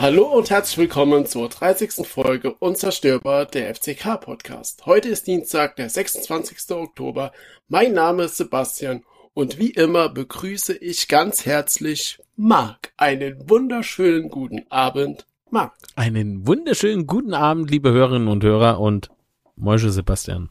[0.00, 2.06] Hallo und herzlich willkommen zur 30.
[2.06, 4.86] Folge Unzerstörbar der FCK Podcast.
[4.86, 6.74] Heute ist Dienstag, der 26.
[6.74, 7.32] Oktober.
[7.68, 9.04] Mein Name ist Sebastian
[9.34, 12.94] und wie immer begrüße ich ganz herzlich Marc.
[12.96, 15.74] Einen wunderschönen guten Abend, Marc.
[15.96, 19.10] Einen wunderschönen guten Abend, liebe Hörerinnen und Hörer und
[19.54, 20.48] Moische Sebastian.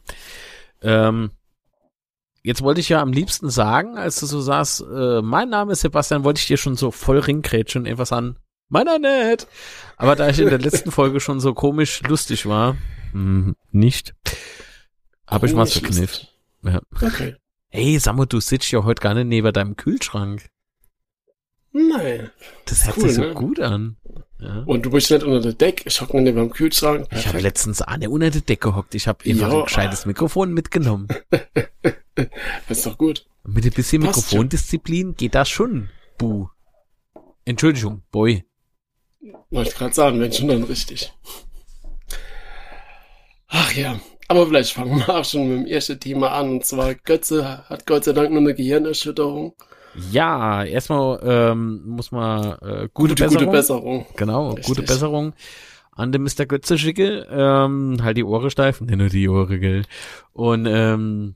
[0.80, 1.32] Ähm,
[2.44, 5.80] jetzt wollte ich ja am liebsten sagen, als du so sagst, äh, mein Name ist
[5.80, 8.36] Sebastian, wollte ich dir schon so voll ringkrätschen, etwas an
[8.70, 9.46] meiner nett.
[9.96, 12.76] Aber da ich in der letzten Folge schon so komisch lustig war,
[13.12, 14.14] mh, nicht,
[15.26, 16.28] habe ich was verkniffen.
[16.62, 16.80] Ja.
[17.02, 17.36] Okay.
[17.68, 20.48] Hey, Samu, du sitzt ja heute gar nicht neben deinem Kühlschrank.
[21.72, 22.30] Nein.
[22.64, 23.34] Das hört cool, sich so ne?
[23.34, 23.96] gut an.
[24.40, 24.62] Ja.
[24.66, 27.06] Und du bist nicht unter der Decke, ich hocke neben dem Kühlschrank.
[27.12, 28.94] Ich habe letztens Anne unter der Decke gehockt.
[28.94, 29.58] Ich habe einfach Ja.
[29.58, 31.08] ein gescheites Mikrofon mitgenommen.
[32.68, 33.24] Das ist doch gut.
[33.44, 34.02] Mit ein bisschen.
[34.02, 35.88] Mikrofondisziplin geht das schon.
[36.18, 36.48] Buh.
[37.46, 38.44] Entschuldigung, Boy.
[39.50, 41.12] Wollte ich gerade sagen, wenn schon dann richtig.
[43.48, 46.50] Ach ja, aber vielleicht fangen wir auch schon mit dem ersten Thema an.
[46.50, 49.54] Und zwar Götze hat Gott sei Dank nur eine Gehirnerschütterung.
[50.12, 53.38] Ja, erstmal ähm, muss man äh, gute, Gute, Besserung.
[53.38, 54.06] gute Besserung.
[54.16, 54.66] Genau, Richtig.
[54.66, 55.32] gute Besserung
[55.90, 56.46] an den Mr.
[56.46, 57.26] Götze schicke.
[57.30, 58.80] Ähm, halt die Ohren steif.
[58.80, 59.82] Ne, nur die Ohren, gell.
[60.32, 61.34] Und ähm,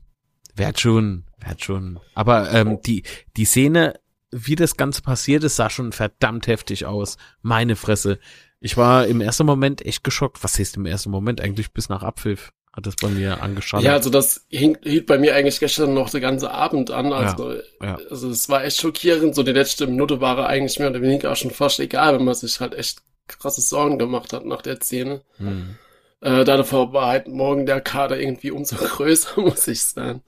[0.55, 1.99] werd schon, werd schon.
[2.13, 3.03] Aber ähm, die,
[3.35, 3.95] die Szene,
[4.35, 7.17] wie das Ganze passiert ist, sah schon verdammt heftig aus.
[7.41, 8.19] Meine Fresse.
[8.59, 10.43] Ich war im ersten Moment echt geschockt.
[10.43, 11.39] Was heißt im ersten Moment?
[11.39, 13.83] Eigentlich bis nach Abpfiff hat das bei mir angeschaut.
[13.83, 17.13] Ja, also das hing, hielt bei mir eigentlich gestern noch den ganzen Abend an.
[17.13, 17.97] Also, ja.
[18.09, 19.35] also es war echt schockierend.
[19.35, 22.35] So die letzte Minute war eigentlich mehr oder weniger auch schon fast egal, wenn man
[22.35, 25.21] sich halt echt krasse Sorgen gemacht hat nach der Szene.
[25.37, 25.77] Hm.
[26.19, 30.21] Äh, davor war halt morgen der Kader irgendwie umso größer, muss ich sagen.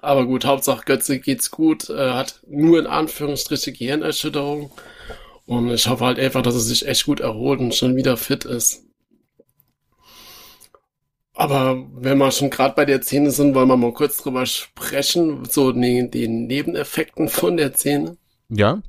[0.00, 4.70] Aber gut, Hauptsache Götze geht's gut, äh, hat nur in Anführungsstriche Gehirnerschütterung.
[5.46, 8.44] Und ich hoffe halt einfach, dass er sich echt gut erholt und schon wieder fit
[8.44, 8.84] ist.
[11.34, 15.44] Aber wenn wir schon gerade bei der Szene sind, wollen wir mal kurz drüber sprechen,
[15.46, 18.16] so den, den Nebeneffekten von der Szene.
[18.48, 18.82] Ja,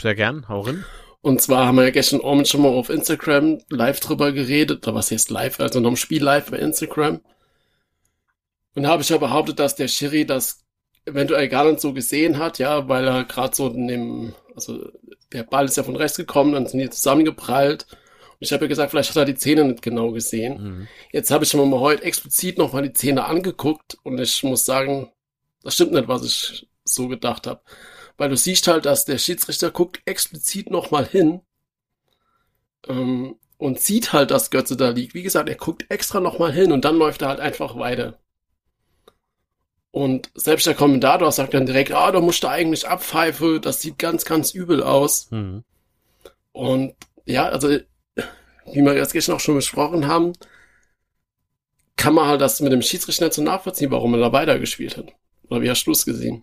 [0.00, 0.84] sehr gern, hau rein.
[1.20, 4.96] Und zwar haben wir ja gestern Abend schon mal auf Instagram live drüber geredet, oder
[4.96, 7.20] was heißt live, also noch im Spiel live bei Instagram.
[8.74, 10.64] Und da habe ich ja behauptet, dass der Schiri das
[11.06, 14.90] eventuell gar nicht so gesehen hat, ja, weil er gerade so in dem, also
[15.32, 17.86] der Ball ist ja von rechts gekommen, dann sind die zusammengeprallt.
[17.90, 20.62] Und ich habe ja gesagt, vielleicht hat er die Zähne nicht genau gesehen.
[20.62, 20.88] Mhm.
[21.12, 25.10] Jetzt habe ich mir mal heute explizit nochmal die Zähne angeguckt und ich muss sagen,
[25.62, 27.60] das stimmt nicht, was ich so gedacht habe.
[28.16, 31.40] Weil du siehst halt, dass der Schiedsrichter guckt explizit nochmal hin
[32.86, 35.14] ähm, und sieht halt, dass Götze da liegt.
[35.14, 38.18] Wie gesagt, er guckt extra nochmal hin und dann läuft er halt einfach weiter.
[39.94, 43.96] Und selbst der Kommentator sagt dann direkt, ah, da musst du eigentlich abpfeife, das sieht
[43.96, 45.30] ganz, ganz übel aus.
[45.30, 45.62] Mhm.
[46.50, 46.96] Und
[47.26, 50.32] ja, also, wie wir jetzt gestern auch schon besprochen haben,
[51.94, 55.12] kann man halt das mit dem Schiedsrichter nicht so nachvollziehen, warum er da weitergespielt hat.
[55.48, 56.42] Oder wie hast du es gesehen?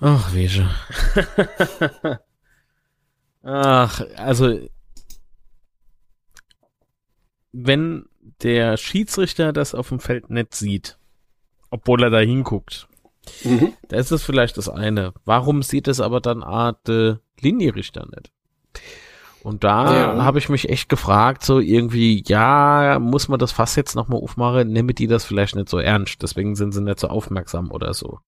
[0.00, 0.68] Ach, Wege.
[3.44, 4.58] Ach, also,
[7.52, 8.06] wenn
[8.42, 10.98] der Schiedsrichter das auf dem Feld nicht sieht,
[11.70, 12.88] obwohl er da hinguckt,
[13.44, 13.72] Mhm.
[13.88, 15.12] da ist es vielleicht das eine.
[15.24, 18.30] Warum sieht es aber dann Art äh, Linienrichter nicht?
[19.42, 20.24] Und da Ja.
[20.24, 24.72] habe ich mich echt gefragt, so irgendwie, ja, muss man das Fass jetzt nochmal aufmachen?
[24.72, 28.18] Nehmen die das vielleicht nicht so ernst, deswegen sind sie nicht so aufmerksam oder so.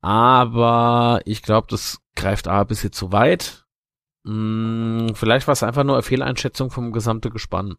[0.00, 3.64] Aber ich glaube, das greift A ein bisschen zu weit.
[4.24, 7.76] Hm, vielleicht war es einfach nur eine Fehleinschätzung vom gesamten Gespann.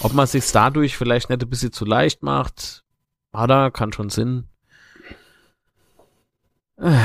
[0.00, 2.84] Ob man sich dadurch vielleicht nicht ein bisschen zu leicht macht,
[3.32, 4.48] hat er, kann schon Sinn.
[6.78, 7.04] Äh.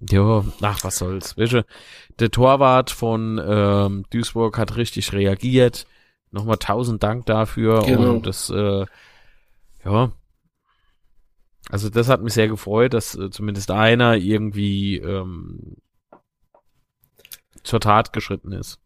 [0.00, 1.34] Jo, ach, was soll's.
[1.34, 1.64] Du,
[2.20, 5.88] der Torwart von ähm, Duisburg hat richtig reagiert.
[6.30, 7.82] Nochmal tausend Dank dafür.
[7.82, 8.10] Genau.
[8.12, 8.86] Und das, äh,
[9.84, 10.12] ja.
[11.68, 15.78] Also das hat mich sehr gefreut, dass äh, zumindest einer irgendwie ähm,
[17.64, 18.78] zur Tat geschritten ist.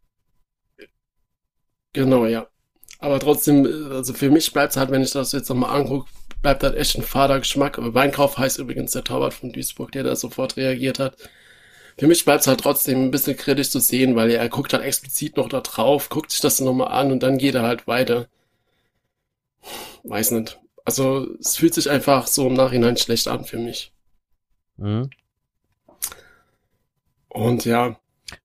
[1.93, 2.47] Genau, ja.
[2.99, 6.09] Aber trotzdem, also für mich bleibt es halt, wenn ich das jetzt nochmal angucke,
[6.41, 7.79] bleibt halt echt ein fader Geschmack.
[7.79, 11.17] Aber Weinkauf heißt übrigens der Torwart von Duisburg, der da sofort reagiert hat.
[11.99, 14.83] Für mich bleibt es halt trotzdem ein bisschen kritisch zu sehen, weil er guckt halt
[14.83, 18.29] explizit noch da drauf, guckt sich das nochmal an und dann geht er halt weiter.
[20.05, 20.59] Weiß nicht.
[20.85, 23.93] Also es fühlt sich einfach so im Nachhinein schlecht an für mich.
[24.77, 25.11] Mhm.
[27.29, 27.99] Und ja,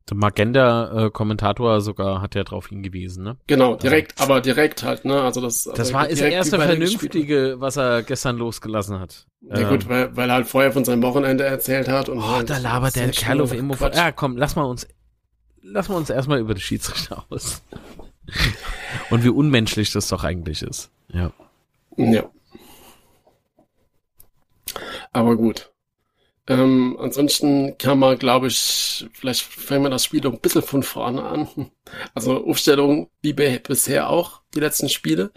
[0.10, 3.38] Der Magenta-Kommentator sogar hat ja darauf hingewiesen, ne?
[3.48, 5.22] Genau, direkt, aber direkt halt, ne?
[5.22, 9.28] Also das, Das also war das direkt erste Vernünftige, was er gestern losgelassen hat.
[9.42, 12.28] Ja Ähm, gut, weil, weil er halt vorher von seinem Wochenende erzählt hat und Oh,
[12.38, 13.76] halt, da labert der das ist Kerl auf Immo.
[13.94, 14.88] Ja, komm, lass mal uns,
[15.62, 17.62] lass mal uns erstmal über die Schiedsrichter aus.
[19.10, 20.92] Und wie unmenschlich das doch eigentlich ist.
[21.14, 21.32] Ja.
[21.96, 22.30] Ja.
[25.14, 25.72] Aber gut.
[26.50, 31.24] Ähm, ansonsten kann man, glaube ich, vielleicht fangen wir das Spiel ein bisschen von vorne
[31.24, 31.48] an.
[32.14, 35.32] Also Aufstellung wie bisher auch, die letzten Spiele.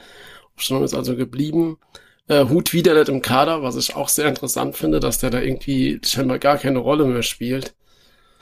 [0.57, 1.79] Aufstellung ist also geblieben.
[2.27, 5.41] Äh, Hut wieder nicht im Kader, was ich auch sehr interessant finde, dass der da
[5.41, 7.75] irgendwie scheinbar gar keine Rolle mehr spielt.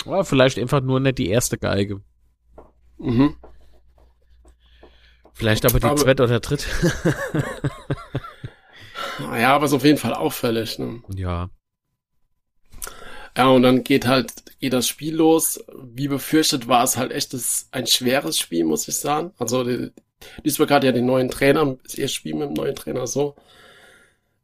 [0.07, 2.01] Oder vielleicht einfach nur nicht die erste Geige.
[2.99, 3.37] Mhm.
[5.35, 6.67] Vielleicht aber die Aber- zweite oder dritte.
[9.21, 10.79] Naja, aber ist auf jeden Fall auffällig.
[10.79, 11.03] Ne?
[11.15, 11.51] ja.
[13.37, 15.65] Ja, und dann geht halt, geht das Spiel los.
[15.83, 19.33] Wie befürchtet war es halt echt das, ein schweres Spiel, muss ich sagen.
[19.39, 19.91] Also, die,
[20.43, 23.37] Duisburg hat ja den neuen Trainer, das erste Spiel mit dem neuen Trainer so.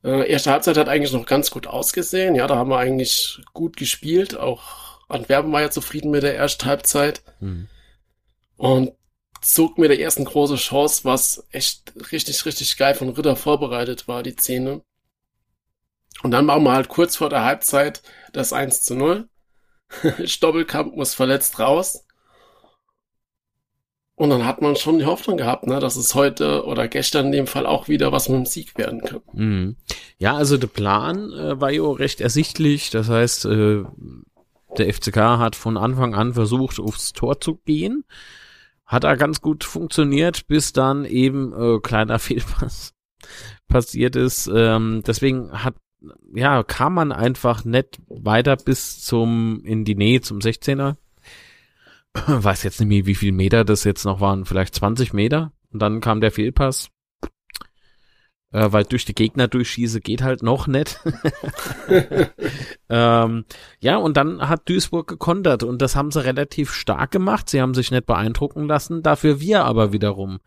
[0.02, 2.34] Äh, erste Halbzeit hat eigentlich noch ganz gut ausgesehen.
[2.34, 4.36] Ja, da haben wir eigentlich gut gespielt.
[4.36, 7.22] Auch Antwerpen war ja zufrieden mit der ersten Halbzeit.
[7.40, 7.68] Hm.
[8.56, 8.92] Und
[9.40, 14.22] zog mir der ersten große Chance, was echt richtig, richtig geil von Ritter vorbereitet war,
[14.22, 14.82] die Szene.
[16.22, 18.02] Und dann machen wir halt kurz vor der Halbzeit
[18.36, 19.28] das 1 zu 0.
[20.24, 22.04] Stoppelkamp muss verletzt raus.
[24.16, 27.32] Und dann hat man schon die Hoffnung gehabt, ne, dass es heute oder gestern in
[27.32, 29.22] dem Fall auch wieder was mit dem Sieg werden kann.
[29.32, 29.76] Mhm.
[30.18, 32.90] Ja, also der Plan äh, war ja recht ersichtlich.
[32.90, 33.82] Das heißt, äh,
[34.78, 38.04] der FCK hat von Anfang an versucht, aufs Tor zu gehen.
[38.86, 42.92] Hat da ganz gut funktioniert, bis dann eben äh, kleiner Fehlpass
[43.66, 44.48] passiert ist.
[44.54, 45.74] Ähm, deswegen hat
[46.34, 50.96] ja kam man einfach nicht weiter bis zum in die Nähe zum 16er.
[52.26, 55.52] Weiß jetzt nicht mehr, wie viel Meter das jetzt noch waren, vielleicht 20 Meter.
[55.72, 56.90] Und dann kam der Fehlpass
[58.54, 61.00] äh, weil durch die Gegner durchschieße geht halt noch nicht.
[62.88, 63.44] ähm,
[63.80, 67.50] ja, und dann hat Duisburg gekontert und das haben sie relativ stark gemacht.
[67.50, 70.38] Sie haben sich nicht beeindrucken lassen, dafür wir aber wiederum.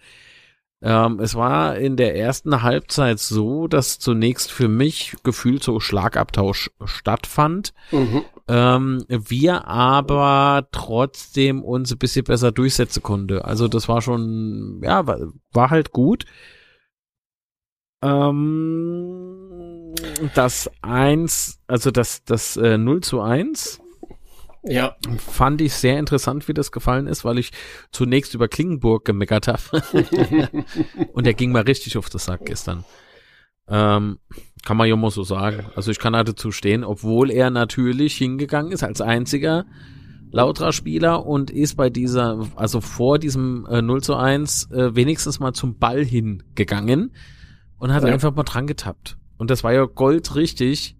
[0.81, 6.69] Ähm, es war in der ersten Halbzeit so, dass zunächst für mich gefühlt so Schlagabtausch
[6.85, 7.73] stattfand.
[7.91, 8.23] Mhm.
[8.47, 13.43] Ähm, wir aber trotzdem uns ein bisschen besser durchsetzen konnte.
[13.45, 15.19] Also das war schon, ja, war,
[15.51, 16.25] war halt gut.
[18.03, 19.95] Ähm,
[20.35, 23.81] das eins, also das, das äh, 0 zu 1
[24.63, 27.51] Ja, fand ich sehr interessant, wie das gefallen ist, weil ich
[27.91, 29.61] zunächst über Klingenburg gemeckert habe.
[31.13, 32.83] Und der ging mal richtig auf den Sack gestern.
[33.69, 34.19] Ähm,
[34.65, 35.65] kann man ja mal so sagen.
[35.75, 39.65] Also ich kann da dazu stehen, obwohl er natürlich hingegangen ist als einziger
[40.31, 45.39] lauterer Spieler und ist bei dieser, also vor diesem äh, 0 zu 1 äh, wenigstens
[45.39, 47.13] mal zum Ball hingegangen
[47.77, 48.09] und hat Ja.
[48.09, 49.17] einfach mal dran getappt.
[49.37, 50.97] Und das war ja goldrichtig,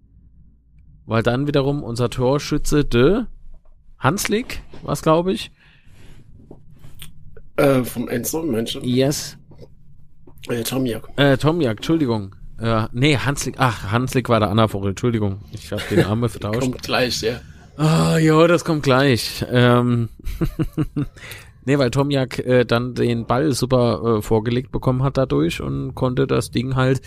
[1.05, 3.23] weil dann wiederum unser Torschütze de
[4.07, 5.51] Hanslik, was glaube ich.
[7.57, 8.81] äh, vom Enzo, Menschen.
[8.85, 9.37] Yes.
[10.47, 11.09] Äh, Tomiak.
[11.17, 12.33] Äh, Tomjak, Entschuldigung.
[12.57, 15.41] Äh, nee, Hanslik, ach, Hanslik war der Anna-Vogel, Entschuldigung.
[15.51, 16.61] Ich habe den Namen vertauscht.
[16.61, 17.41] Kommt gleich, ja.
[17.75, 19.45] Ah, ja, das kommt gleich.
[19.51, 20.07] Ähm,
[21.65, 26.27] nee, weil Tomjak äh, dann den Ball super äh, vorgelegt bekommen hat dadurch und konnte
[26.27, 27.01] das Ding halt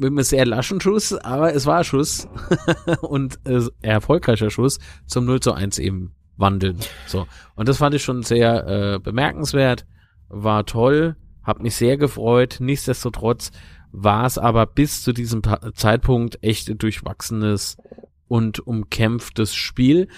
[0.00, 2.26] mit einem sehr laschen Schuss, aber es war Schuss
[3.02, 6.78] und äh, erfolgreicher Schuss zum 0 zu 1 eben wandeln.
[7.06, 7.26] So.
[7.54, 9.86] Und das fand ich schon sehr äh, bemerkenswert,
[10.28, 12.56] war toll, hab mich sehr gefreut.
[12.60, 13.50] Nichtsdestotrotz
[13.92, 17.76] war es aber bis zu diesem Pa- Zeitpunkt echt ein durchwachsenes
[18.28, 20.08] und umkämpftes Spiel.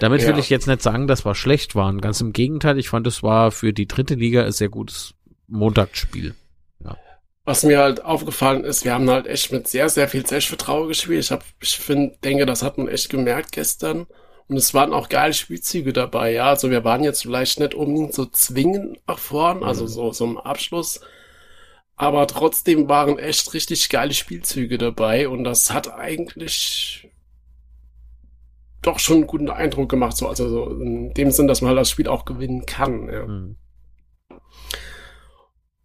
[0.00, 0.38] Damit will Ja.
[0.38, 2.00] ich jetzt nicht sagen, dass wir schlecht waren.
[2.00, 5.14] Ganz im Gegenteil, ich fand, es war für die dritte Liga ein sehr gutes
[5.48, 6.34] Montagsspiel.
[7.44, 11.24] Was mir halt aufgefallen ist, wir haben halt echt mit sehr, sehr viel Selbstvertrauen gespielt.
[11.24, 14.06] Ich hab, ich finde, denke, das hat man echt gemerkt gestern.
[14.48, 16.48] Und es waren auch geile Spielzüge dabei, ja.
[16.48, 20.38] Also wir waren jetzt vielleicht nicht unbedingt so zwingend nach vorn, also so, so im
[20.38, 21.00] Abschluss.
[21.96, 27.08] Aber trotzdem waren echt richtig geile Spielzüge dabei und das hat eigentlich
[28.82, 31.78] doch schon einen guten Eindruck gemacht, so, also so in dem Sinn, dass man halt
[31.78, 33.26] das Spiel auch gewinnen kann, ja.
[33.26, 33.56] Hm.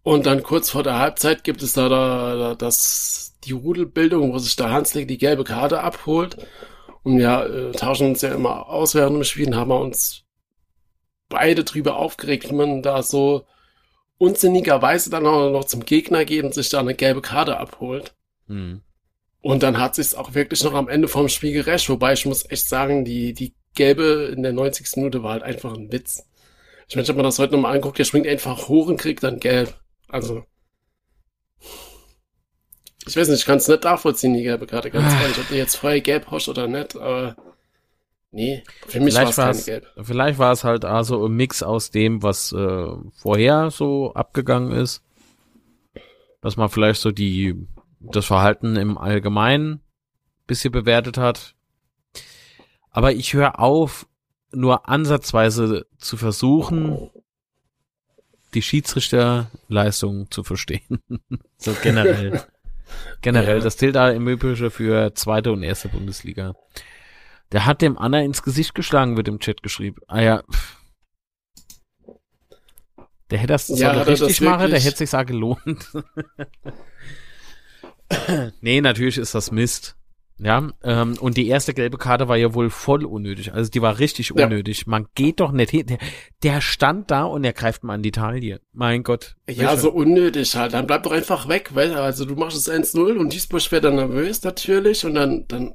[0.06, 4.38] Und dann kurz vor der Halbzeit gibt es da, da, da das, die Rudelbildung, wo
[4.38, 6.36] sich der Hanslik die gelbe Karte abholt.
[7.02, 10.22] Und wir äh, tauschen uns ja immer aus während dem Spielen, haben wir uns
[11.28, 13.46] beide drüber aufgeregt, wie man da so
[14.16, 18.14] unsinnigerweise dann auch noch zum Gegner geht und sich da eine gelbe Karte abholt.
[18.46, 18.82] Hm.
[19.40, 22.48] Und dann hat sich's auch wirklich noch am Ende vom Spiel gerecht, wobei ich muss
[22.48, 24.86] echt sagen, die, die Gelbe in der 90.
[24.98, 26.24] Minute war halt einfach ein Witz.
[26.86, 29.40] Ich meine, habe mir das heute nochmal angeguckt, der springt einfach hoch und kriegt dann
[29.40, 29.74] gelb.
[30.08, 30.44] Also.
[33.06, 35.22] Ich weiß nicht, ich kann es nicht nachvollziehen, die gelbe Karte, ganz Ah.
[35.22, 37.36] ehrlich, ob der jetzt vorher gelb hoscht oder nicht, aber
[38.32, 39.86] nee, für mich es war es, gelb.
[40.02, 45.02] vielleicht war es halt also ein Mix aus dem, was äh, vorher so abgegangen ist.
[46.40, 47.54] Dass man vielleicht so die,
[48.00, 49.80] das Verhalten im Allgemeinen
[50.46, 51.54] bisschen bewertet hat.
[52.90, 54.06] Aber ich höre auf,
[54.52, 57.10] nur ansatzweise zu versuchen,
[58.56, 61.00] die Schiedsrichterleistung zu verstehen.
[61.58, 62.42] so generell.
[63.20, 63.64] Generell, Ja.
[63.64, 66.54] das zählt da im Übrigen für zweite und erste Bundesliga.
[67.52, 70.00] Der hat dem Anna ins Gesicht geschlagen, wird im Chat geschrieben.
[70.08, 70.42] Ah ja.
[73.30, 75.90] Der hätte das, Ja, das richtig machen, der hätte sich auch gelohnt.
[78.60, 79.96] nee, natürlich ist das Mist.
[80.38, 83.54] Ja, ähm, und die erste gelbe Karte war ja wohl voll unnötig.
[83.54, 84.44] Also die war richtig Ja.
[84.44, 84.86] unnötig.
[84.86, 85.86] Man geht doch nicht hin.
[85.86, 85.98] Der,
[86.42, 88.60] der stand da und er greift mal an die Taille.
[88.72, 89.36] Mein Gott.
[89.48, 90.74] Ja, so unnötig halt.
[90.74, 93.96] Dann bleib doch einfach weg, weil, also du machst es 1-0 und Duisburg wird dann
[93.96, 95.72] nervös natürlich und dann, dann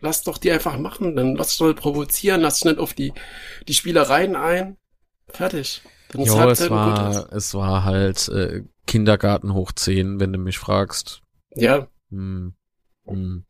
[0.00, 1.16] lass doch die einfach machen.
[1.16, 3.12] Dann lass dich doch nicht provozieren, lass dich nicht auf die,
[3.66, 4.76] die Spielereien ein.
[5.28, 5.82] Fertig.
[6.12, 11.22] Dann Jo, es war, es war halt äh, Kindergarten hoch 10, wenn du mich fragst.
[11.56, 12.54] Ja, Hm.
[13.06, 13.44] Hm.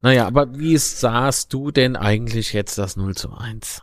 [0.00, 3.82] Naja, aber wie sahst du denn eigentlich jetzt das 0 zu 1?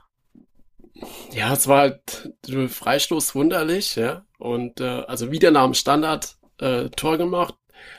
[1.32, 2.34] ja, es war halt
[2.70, 4.26] Freistoß wunderlich, ja.
[4.38, 7.56] Und äh, also wieder nach dem Standard äh, Tor gemacht.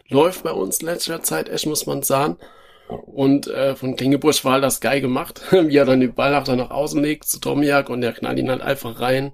[0.08, 2.36] Läuft bei uns in letzter Zeit echt, muss man sagen.
[2.88, 6.46] Und äh, von Klingebusch war halt das geil gemacht, wie er dann den Ball nach,
[6.46, 9.32] nach außen legt zu Tomiak und der knallt ihn halt einfach rein.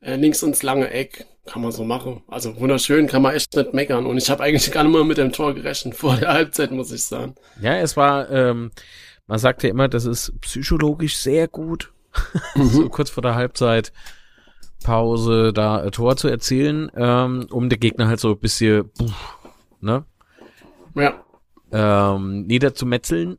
[0.00, 1.26] Äh, links ins lange Eck.
[1.46, 2.22] Kann man so machen.
[2.28, 4.06] Also wunderschön, kann man echt nicht meckern.
[4.06, 6.92] Und ich habe eigentlich gar nicht mal mit dem Tor gerechnet vor der Halbzeit, muss
[6.92, 7.34] ich sagen.
[7.60, 8.70] Ja, es war, ähm,
[9.26, 11.92] man sagt ja immer, das ist psychologisch sehr gut,
[12.54, 13.92] so kurz vor der Halbzeit
[14.84, 19.10] Pause da ein Tor zu erzielen, ähm, um den Gegner halt so ein bisschen, puh,
[19.80, 20.04] ne,
[20.94, 21.22] Ja.
[21.72, 23.38] Ähm, niederzumetzeln.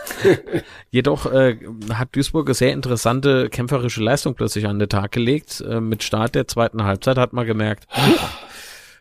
[0.90, 1.58] Jedoch äh,
[1.92, 5.60] hat Duisburg eine sehr interessante kämpferische Leistung plötzlich an den Tag gelegt.
[5.60, 7.86] Äh, mit Start der zweiten Halbzeit hat man gemerkt,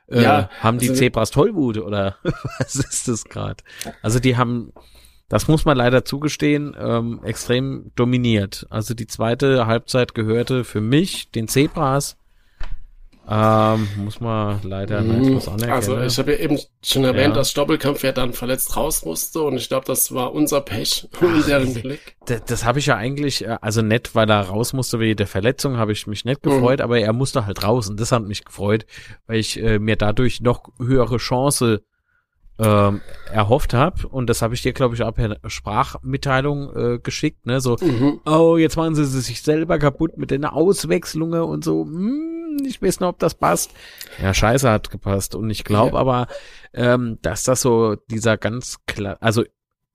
[0.09, 2.17] äh, Ja, haben die also- Zebras Tollwut oder
[2.59, 3.63] was ist das gerade?
[4.01, 4.71] Also die haben,
[5.29, 8.65] das muss man leider zugestehen, ähm, extrem dominiert.
[8.69, 12.17] Also die zweite Halbzeit gehörte für mich den Zebras.
[13.29, 15.19] Ähm, muss man leider Mhm.
[15.19, 15.73] nicht was anerkennen.
[15.73, 17.33] Also ich habe ja eben schon erwähnt, Ja.
[17.35, 21.43] dass Stoppelkampf ja dann verletzt raus musste und ich glaube, das war unser Pech in
[21.45, 22.15] deren Blick.
[22.25, 25.27] Das, das habe ich ja eigentlich, äh, also nett, weil er raus musste wegen der
[25.27, 28.45] Verletzung, habe ich mich nicht gefreut, aber er musste halt raus und das hat mich
[28.45, 28.85] gefreut,
[29.25, 31.81] weil ich äh, mir dadurch noch höhere Chance
[32.59, 37.45] ähm, erhofft habe und das habe ich dir, glaube ich, auch per Sprachmitteilung äh, geschickt,
[37.45, 38.19] ne, so, Mhm.
[38.25, 41.85] oh, jetzt machen sie sich selber kaputt mit den Auswechslungen und so,
[42.57, 43.71] hm, ich weiß nicht, ob das passt.
[44.21, 46.01] Ja, scheiße hat gepasst und ich glaube Ja.
[46.01, 46.27] aber,
[46.73, 49.43] ähm, dass das so dieser ganz klar, also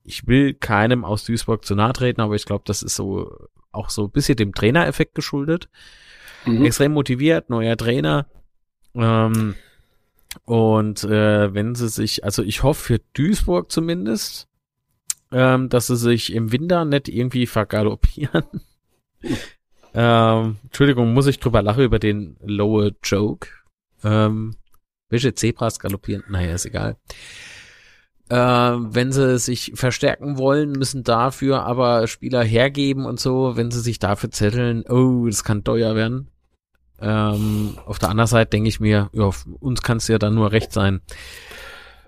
[0.03, 3.31] ich will keinem aus Duisburg zu nahe treten, aber ich glaube, das ist so
[3.71, 5.69] auch so ein bisschen dem Trainereffekt geschuldet.
[6.45, 6.65] Mhm.
[6.65, 8.27] Extrem motiviert, neuer Trainer.
[8.95, 9.55] Ähm,
[10.45, 14.47] und äh, wenn sie sich, also ich hoffe für Duisburg zumindest,
[15.31, 18.43] ähm, dass sie sich im Winter nicht irgendwie vergaloppieren.
[19.93, 23.47] ähm, Entschuldigung, muss ich drüber lachen über den lower Joke.
[24.03, 24.55] Ähm,
[25.09, 26.23] welche Zebras galoppieren?
[26.27, 26.97] Naja, ist egal.
[28.29, 33.81] Ähm, wenn sie sich verstärken wollen, müssen dafür aber Spieler hergeben und so, wenn sie
[33.81, 36.29] sich dafür zetteln, oh, das kann teuer werden.
[36.99, 40.51] Ähm, auf der anderen Seite denke ich mir, ja, uns kann es ja dann nur
[40.51, 41.01] recht sein.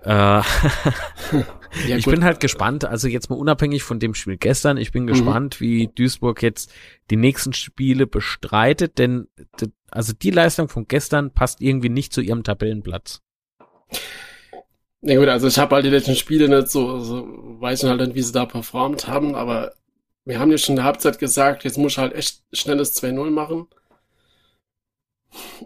[0.02, 0.42] Äh,
[1.84, 2.14] Ja, ich gut.
[2.14, 5.08] bin halt gespannt, also jetzt mal unabhängig von dem Spiel gestern, ich bin Mhm.
[5.08, 6.72] gespannt, wie Duisburg jetzt
[7.10, 9.28] die nächsten Spiele bestreitet, denn
[9.90, 13.20] also die Leistung von gestern passt irgendwie nicht zu ihrem Tabellenplatz.
[15.02, 17.26] Ja gut, also ich habe halt die letzten Spiele nicht so, so
[17.60, 19.74] weiß ich halt nicht, wie sie da performt haben, aber
[20.24, 23.30] wir haben ja schon in der Halbzeit gesagt, jetzt muss ich halt echt schnelles 2-0
[23.30, 23.68] machen.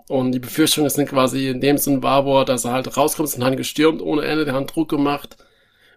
[0.08, 2.96] Und die Befürchtung ist dann quasi in dem Sinn war, wo er, dass er halt
[2.96, 5.36] rauskommt, sind halt gestürmt ohne Ende, der hat Druck gemacht.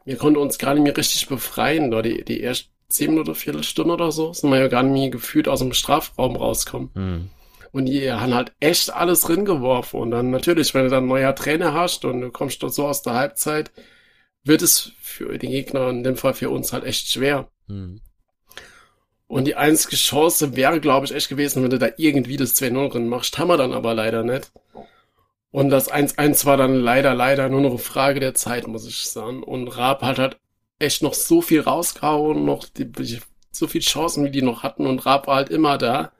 [0.05, 3.93] Wir konnten uns gar nicht mehr richtig befreien, da die, die erst 10 Minuten, Viertelstunde
[3.93, 6.91] oder so, sind wir ja gar nicht mehr gefühlt aus dem Strafraum rauskommen.
[6.93, 7.29] Hm.
[7.71, 9.99] Und die haben halt echt alles drin geworfen.
[9.99, 13.01] Und dann natürlich, wenn du dann neuer Trainer hast und du kommst dort so aus
[13.01, 13.71] der Halbzeit,
[14.43, 17.49] wird es für die Gegner, in dem Fall für uns, halt echt schwer.
[17.67, 17.99] Hm.
[19.25, 22.91] Und die einzige Chance wäre, glaube ich, echt gewesen, wenn du da irgendwie das 2-0
[22.91, 23.39] drin machst.
[23.39, 24.51] Haben wir dann aber leider nicht.
[25.53, 29.07] Und das 1-1 war dann leider, leider nur noch eine Frage der Zeit, muss ich
[29.07, 29.43] sagen.
[29.43, 30.37] Und Raab hat halt
[30.79, 32.91] echt noch so viel rausgehauen, noch die,
[33.51, 36.11] so viel Chancen, wie die noch hatten und Raab war halt immer da.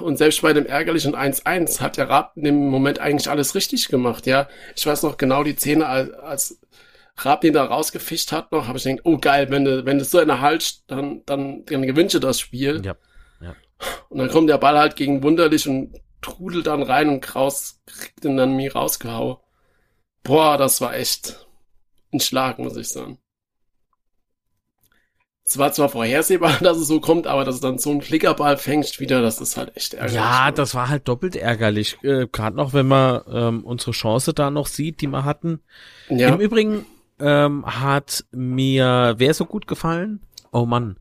[0.00, 3.88] Und selbst bei dem ärgerlichen 1-1 hat der Raab in dem Moment eigentlich alles richtig
[3.88, 4.48] gemacht, ja.
[4.74, 6.60] Ich weiß noch genau die Szene, als, als
[7.18, 10.06] Raab den da rausgefischt hat noch, habe ich gedacht, oh geil, wenn du, wenn du
[10.06, 12.80] so eine Halt, dann, dann, dann gewünsche das Spiel.
[12.82, 12.96] Ja.
[13.42, 13.54] ja.
[14.08, 18.24] Und dann kommt der Ball halt gegen Wunderlich und trudelt dann rein und Kraus kriegt
[18.24, 19.36] ihn dann mir rausgehauen.
[20.22, 21.46] Boah, das war echt
[22.12, 23.18] ein Schlag, muss ich sagen.
[25.44, 28.56] Es war zwar vorhersehbar, dass es so kommt, aber dass es dann so ein Klickerball
[28.56, 30.16] fängt wieder, das ist halt echt ärgerlich.
[30.16, 30.52] Ja, ne?
[30.52, 31.98] das war halt doppelt ärgerlich.
[32.02, 35.60] Äh, Gerade noch, wenn man ähm, unsere Chance da noch sieht, die wir hatten.
[36.08, 36.28] Ja.
[36.28, 36.86] Im Übrigen
[37.18, 40.20] ähm, hat mir wer so gut gefallen?
[40.52, 40.96] Oh Mann.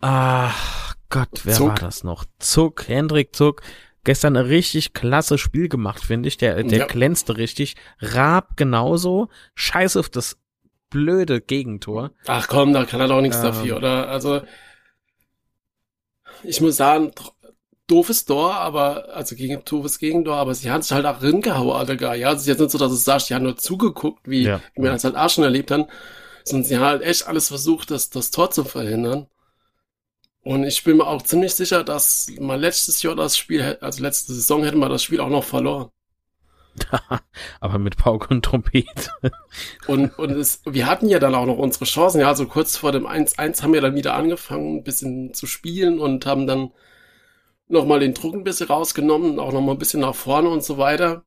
[0.00, 1.68] Ach Gott, wer Zuck.
[1.68, 2.24] war das noch?
[2.38, 3.62] Zuck, Hendrik Zuck.
[4.04, 6.36] Gestern ein richtig klasse Spiel gemacht, finde ich.
[6.36, 6.86] Der, der ja.
[6.86, 7.76] glänzte richtig.
[8.00, 9.28] Raab genauso.
[9.54, 10.38] Scheiß auf das
[10.90, 12.12] blöde Gegentor.
[12.26, 14.08] Ach komm, da kann er doch nichts ähm, dafür, oder?
[14.08, 14.42] Also,
[16.42, 17.12] ich muss sagen,
[17.86, 21.96] doofes Tor, aber, also gegen, doofes Gegentor, aber sie haben sich halt auch ringehauen, alle
[21.96, 22.32] gar, ja.
[22.32, 24.60] Es ist jetzt nicht so, dass du sagst, die haben nur zugeguckt, wie, ja.
[24.74, 25.86] wie wir das halt auch schon erlebt haben,
[26.44, 29.26] sondern sie haben halt echt alles versucht, das, das Tor zu verhindern.
[30.42, 34.32] Und ich bin mir auch ziemlich sicher, dass mal letztes Jahr das Spiel, also letzte
[34.32, 35.90] Saison hätten wir das Spiel auch noch verloren.
[37.60, 39.10] aber mit Pauke und Trompete.
[39.86, 42.20] und, und es, wir hatten ja dann auch noch unsere Chancen.
[42.20, 45.98] Ja, also kurz vor dem 1-1 haben wir dann wieder angefangen, ein bisschen zu spielen
[45.98, 46.70] und haben dann
[47.68, 51.24] nochmal den Druck ein bisschen rausgenommen, auch nochmal ein bisschen nach vorne und so weiter.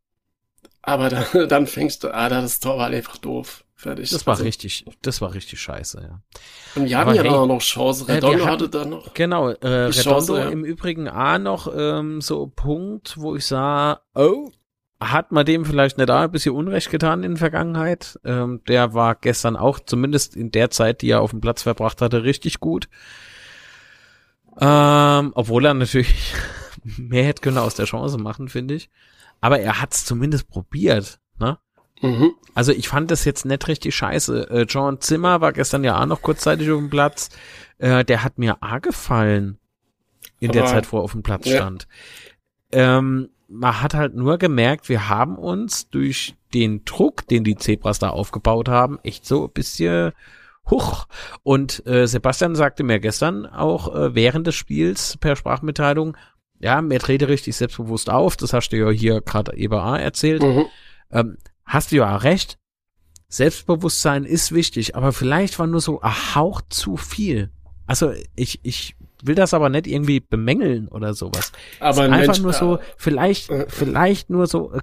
[0.81, 3.63] Aber dann, dann fängst du, ah, das Tor war einfach doof.
[3.81, 4.11] Fertig.
[4.11, 6.21] Das war also, richtig, das war richtig scheiße, ja.
[6.75, 8.05] Und wir hatten ja hey, dann auch noch Chance.
[8.07, 9.11] Äh, Redondo äh, hatte dann noch.
[9.15, 10.49] Genau, äh, Redondo Chance, ja.
[10.49, 14.51] im Übrigen A noch ähm, so Punkt, wo ich sah, oh,
[14.99, 18.19] hat man dem vielleicht nicht da ein bisschen Unrecht getan in der Vergangenheit.
[18.23, 22.03] Ähm, der war gestern auch, zumindest in der Zeit, die er auf dem Platz verbracht
[22.03, 22.87] hatte, richtig gut.
[24.59, 26.35] Ähm, obwohl er natürlich
[26.83, 28.91] mehr hätte können aus der Chance machen, finde ich.
[29.39, 31.19] Aber er hat es zumindest probiert.
[32.01, 32.33] Mhm.
[32.53, 34.49] Also ich fand das jetzt nicht richtig scheiße.
[34.49, 37.29] Äh, John Zimmer war gestern ja auch noch kurzzeitig auf dem Platz.
[37.77, 39.57] Äh, der hat mir A gefallen
[40.39, 41.57] in Aber, der Zeit, wo er auf dem Platz ja.
[41.57, 41.87] stand.
[42.71, 47.99] Ähm, man hat halt nur gemerkt, wir haben uns durch den Druck, den die Zebras
[47.99, 50.13] da aufgebaut haben, echt so ein bisschen
[50.69, 51.07] Huch.
[51.43, 56.15] Und äh, Sebastian sagte mir gestern auch äh, während des Spiels per Sprachmitteilung,
[56.59, 60.43] ja, mir trete richtig selbstbewusst auf, das hast du ja hier gerade eben erzählt.
[60.43, 60.65] Mhm.
[61.11, 62.57] Ähm, hast du ja auch recht.
[63.27, 67.49] Selbstbewusstsein ist wichtig, aber vielleicht war nur so ein Hauch zu viel.
[67.87, 71.51] Also ich, ich will das aber nicht irgendwie bemängeln oder sowas.
[71.79, 74.81] Aber einfach Mensch, nur so, vielleicht, äh, vielleicht nur so äh,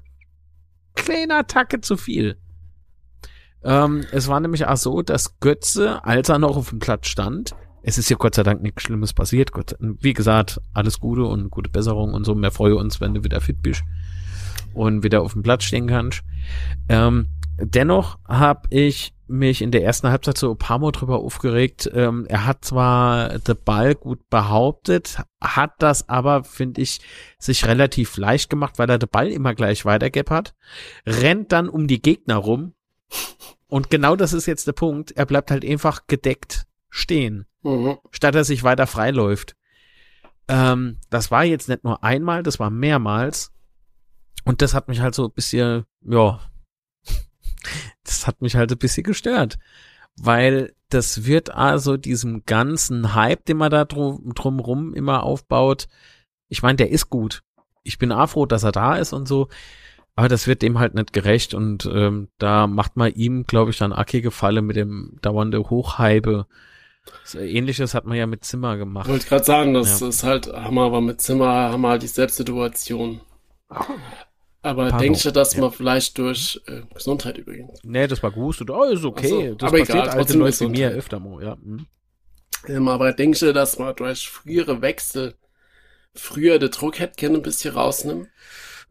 [0.95, 2.38] kleiner Tacke zu viel.
[3.64, 7.55] Ähm, es war nämlich auch so, dass Götze, als er noch auf dem Platz stand,
[7.83, 9.53] es ist ja Gott sei Dank nichts Schlimmes passiert.
[9.53, 12.35] Gott, wie gesagt, alles Gute und gute Besserung und so.
[12.35, 13.83] Wir freuen uns, wenn du wieder fit bist
[14.79, 16.23] und wieder auf dem Platz stehen kannst.
[16.88, 17.27] Ähm,
[17.59, 21.91] dennoch habe ich mich in der ersten Halbzeit so ein paar Mal drüber aufgeregt.
[21.93, 27.01] Ähm, er hat zwar den Ball gut behauptet, hat das aber, finde ich,
[27.38, 30.55] sich relativ leicht gemacht, weil er den Ball immer gleich weitergeb hat,
[31.07, 32.73] rennt dann um die Gegner rum
[33.69, 35.12] und genau das ist jetzt der Punkt.
[35.12, 37.99] Er bleibt halt einfach gedeckt stehen, mhm.
[38.11, 39.55] statt er sich weiter freiläuft.
[40.49, 43.53] Ähm, das war jetzt nicht nur einmal, das war mehrmals.
[44.44, 46.40] Und das hat mich halt so ein bisschen, ja,
[48.05, 49.59] das hat mich halt ein bisschen gestört.
[50.16, 55.87] Weil das wird also diesem ganzen Hype, den man da drum, drumrum immer aufbaut,
[56.48, 57.42] ich meine, der ist gut.
[57.85, 59.48] Ich bin froh, dass er da ist und so.
[60.16, 63.79] Aber das wird dem halt nicht gerecht und ähm, da macht man ihm, glaube ich,
[63.79, 66.46] dann ackige Falle mit dem dauernde Hochhype.
[67.24, 69.09] So Ähnliches hat man ja mit Zimmer gemacht.
[69.09, 70.09] Wollte gerade sagen, das ja.
[70.09, 73.20] ist halt Hammer, aber mit Zimmer haben wir halt dieselbe Situation.
[74.69, 75.01] Aber Pardon.
[75.01, 75.63] denkst du, dass ja.
[75.63, 77.79] man vielleicht durch äh, Gesundheit übrigens?
[77.83, 78.61] Nee, das war gut.
[78.69, 79.29] Oh, ist okay.
[79.29, 81.55] So, das aber passiert egal, alte Leute wie mir öfter mal, ja.
[81.55, 81.87] Hm.
[82.67, 85.37] Ähm, aber denkst du, dass man durch frühere Wechsel
[86.15, 88.29] früher den Druck hätte können ein bisschen rausnehmen?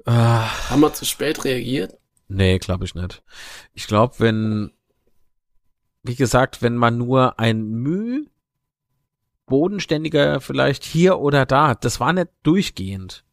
[0.05, 0.71] Ah.
[0.71, 1.95] Haben wir zu spät reagiert?
[2.27, 3.21] Nee, glaube ich nicht.
[3.75, 4.71] Ich glaube, wenn,
[6.01, 8.25] wie gesagt, wenn man nur ein Mühe
[9.45, 13.26] bodenständiger vielleicht hier oder da, das war nicht durchgehend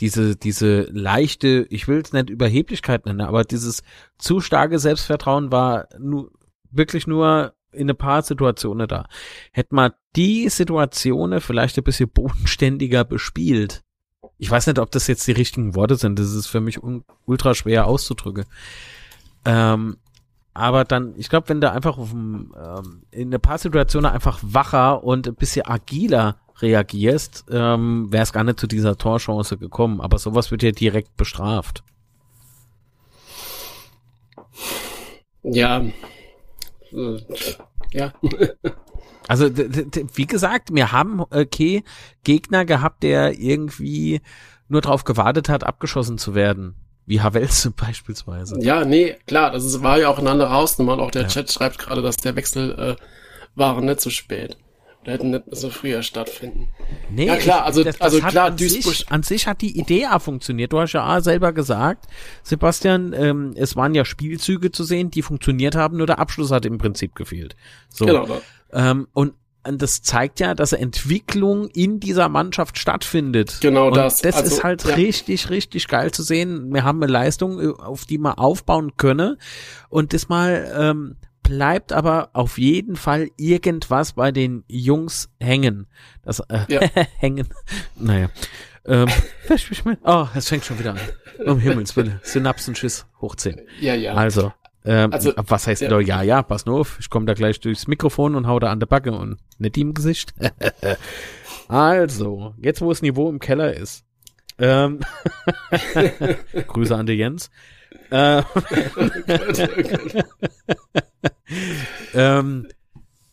[0.00, 3.82] diese, diese leichte, ich will es nicht Überheblichkeit nennen, aber dieses
[4.18, 6.30] zu starke Selbstvertrauen war nur,
[6.70, 9.06] wirklich nur in ein paar Situationen da.
[9.52, 13.82] Hätte man die Situationen vielleicht ein bisschen bodenständiger bespielt.
[14.38, 16.18] Ich weiß nicht, ob das jetzt die richtigen Worte sind.
[16.18, 16.80] Das ist für mich
[17.24, 18.44] ultra schwer auszudrücken.
[19.44, 19.96] Ähm,
[20.54, 24.38] aber dann, ich glaube, wenn du einfach auf dem, ähm, in eine paar Situationen einfach
[24.42, 30.00] wacher und ein bisschen agiler reagierst, ähm, wäre es gar nicht zu dieser Torchance gekommen.
[30.00, 31.82] Aber sowas wird ja direkt bestraft.
[35.42, 35.84] Ja.
[36.92, 37.18] Äh,
[37.92, 38.12] ja.
[39.26, 41.82] Also wie gesagt, wir haben okay
[42.24, 44.20] Gegner gehabt, der irgendwie
[44.68, 46.74] nur darauf gewartet hat, abgeschossen zu werden.
[47.06, 48.60] Wie Havels beispielsweise.
[48.60, 50.94] Ja, nee, klar, das ist, war ja auch ein anderer Hausnummer.
[50.94, 51.28] Und auch der ja.
[51.28, 52.96] Chat schreibt gerade, dass der Wechsel äh,
[53.54, 54.58] war nicht so spät.
[55.04, 56.68] Hätten nicht so früher stattfinden.
[57.10, 58.94] Nee, ja klar, also, das, also das klar, an Duisburg.
[58.94, 60.72] Sich, an sich hat die Idee ja funktioniert.
[60.72, 62.06] Du hast ja selber gesagt,
[62.42, 66.64] Sebastian, ähm, es waren ja Spielzüge zu sehen, die funktioniert haben, nur der Abschluss hat
[66.66, 67.54] im Prinzip gefehlt.
[67.88, 68.06] So.
[68.06, 68.40] Genau.
[68.72, 73.58] Ähm, und das zeigt ja, dass Entwicklung in dieser Mannschaft stattfindet.
[73.60, 74.20] Genau und das.
[74.20, 74.94] Das also, ist halt ja.
[74.94, 76.72] richtig, richtig geil zu sehen.
[76.72, 79.36] Wir haben eine Leistung, auf die wir aufbauen können.
[79.88, 85.86] Und diesmal ähm, bleibt aber auf jeden Fall irgendwas bei den Jungs hängen.
[86.22, 86.80] Das äh, ja.
[87.18, 87.48] hängen.
[87.94, 88.30] Naja.
[88.84, 89.08] Ähm,
[90.04, 91.00] oh, es fängt schon wieder an.
[91.46, 92.18] Um Himmels Willen.
[92.22, 93.60] Synapsenschiss hoch 10.
[93.80, 94.14] Ja, ja.
[94.14, 94.52] Also,
[94.84, 96.00] ähm, also, was heißt ja.
[96.00, 98.80] ja, ja, pass nur auf, ich komme da gleich durchs Mikrofon und hau da an
[98.80, 100.34] der Backe und nicht im Gesicht.
[101.68, 104.04] also, jetzt wo das Niveau im Keller ist.
[104.58, 105.00] Ähm,
[106.66, 107.50] Grüße an den Jens.
[108.10, 108.42] Äh,
[112.14, 112.68] ähm,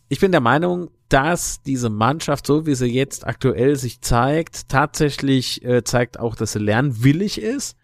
[0.10, 5.64] ich bin der Meinung, dass diese Mannschaft, so wie sie jetzt aktuell sich zeigt, tatsächlich
[5.64, 7.78] äh, zeigt auch, dass sie lernwillig ist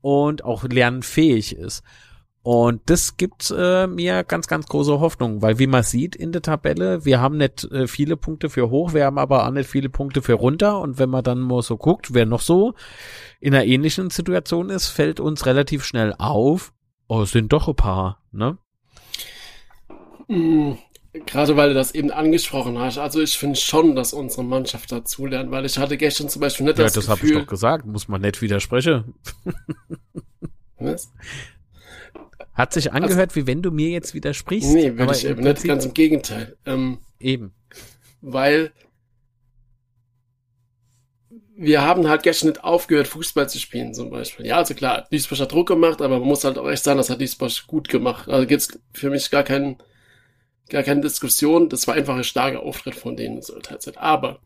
[0.00, 1.82] und auch lernfähig ist.
[2.50, 6.40] Und das gibt äh, mir ganz, ganz große Hoffnung, weil wie man sieht in der
[6.40, 9.90] Tabelle, wir haben nicht äh, viele Punkte für hoch, wir haben aber auch nicht viele
[9.90, 10.80] Punkte für runter.
[10.80, 12.72] Und wenn man dann mal so guckt, wer noch so
[13.38, 16.72] in einer ähnlichen Situation ist, fällt uns relativ schnell auf,
[17.06, 18.56] oh, es sind doch ein paar, ne?
[20.28, 20.78] Mhm.
[21.26, 22.96] Gerade weil du das eben angesprochen hast.
[22.96, 26.64] Also ich finde schon, dass unsere Mannschaft dazu lernt, weil ich hatte gestern zum Beispiel
[26.64, 27.12] nicht ja, das, das Gefühl...
[27.12, 27.84] Ja, das habe ich doch gesagt.
[27.84, 29.12] Muss man nicht widersprechen.
[30.78, 31.12] Was?
[32.58, 34.72] Hat sich also angehört, also, wie wenn du mir jetzt widersprichst.
[34.72, 36.56] Nee, würde ich eben nicht, ganz im Gegenteil.
[36.66, 37.54] Ähm, eben.
[38.20, 38.72] Weil
[41.56, 44.44] wir haben halt gestern nicht aufgehört, Fußball zu spielen, zum Beispiel.
[44.44, 47.10] Ja, also klar, Duisburg hat Druck gemacht, aber man muss halt auch echt sagen, das
[47.10, 48.28] hat Duisburg gut gemacht.
[48.28, 49.76] Also gibt's für mich gar keinen,
[50.68, 51.68] gar keine Diskussion.
[51.68, 53.98] Das war einfach ein starker Auftritt von denen zur Teilzeit.
[53.98, 54.40] Aber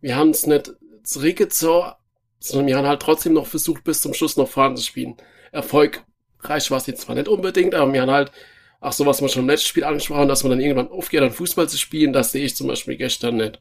[0.00, 1.92] wir haben es nicht zurückgezogen,
[2.38, 5.16] sondern wir haben halt trotzdem noch versucht, bis zum Schluss noch vorne zu spielen.
[5.50, 6.04] Erfolg
[6.40, 8.32] reich war es jetzt zwar nicht unbedingt, aber mir haben halt,
[8.80, 11.32] ach so, was man schon im letzten Spiel angesprochen, dass man dann irgendwann aufgeht, dann
[11.32, 13.60] Fußball zu spielen, das sehe ich zum Beispiel gestern nicht.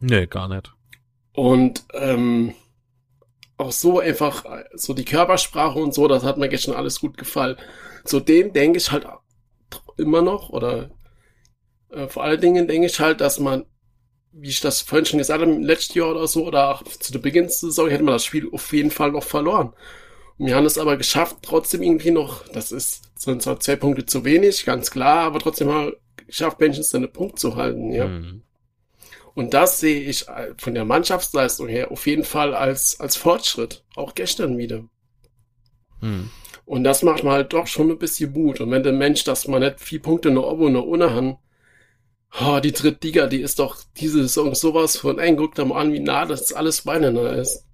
[0.00, 0.72] Nee, gar nicht.
[1.34, 2.54] Und ähm,
[3.56, 7.56] auch so einfach, so die Körpersprache und so, das hat mir gestern alles gut gefallen.
[8.04, 9.06] Zudem denke ich halt
[9.96, 10.90] immer noch, oder
[11.90, 13.64] äh, vor allen Dingen denke ich halt, dass man,
[14.32, 17.12] wie ich das vorhin schon gesagt habe, im letzten Jahr oder so, oder auch zu
[17.12, 19.72] der Beginn der Saison, hätte man das Spiel auf jeden Fall noch verloren.
[20.38, 24.24] Wir haben es aber geschafft, trotzdem irgendwie noch, das ist, sind zwar zwei Punkte zu
[24.24, 28.06] wenig, ganz klar, aber trotzdem mal geschafft, Menschen einen Punkt zu halten, ja.
[28.06, 28.42] Mhm.
[29.34, 30.26] Und das sehe ich
[30.58, 33.82] von der Mannschaftsleistung her auf jeden Fall als, als Fortschritt.
[33.96, 34.84] Auch gestern wieder.
[36.00, 36.30] Mhm.
[36.64, 38.60] Und das macht man halt doch schon ein bisschen Mut.
[38.60, 41.38] Und wenn der Mensch, dass man nicht vier Punkte noch oben und noch ohne hat,
[42.40, 45.92] oh, die Drittliga, die ist doch diese Saison sowas von eng, guckt da mal an,
[45.92, 47.66] wie nah das alles beieinander ist.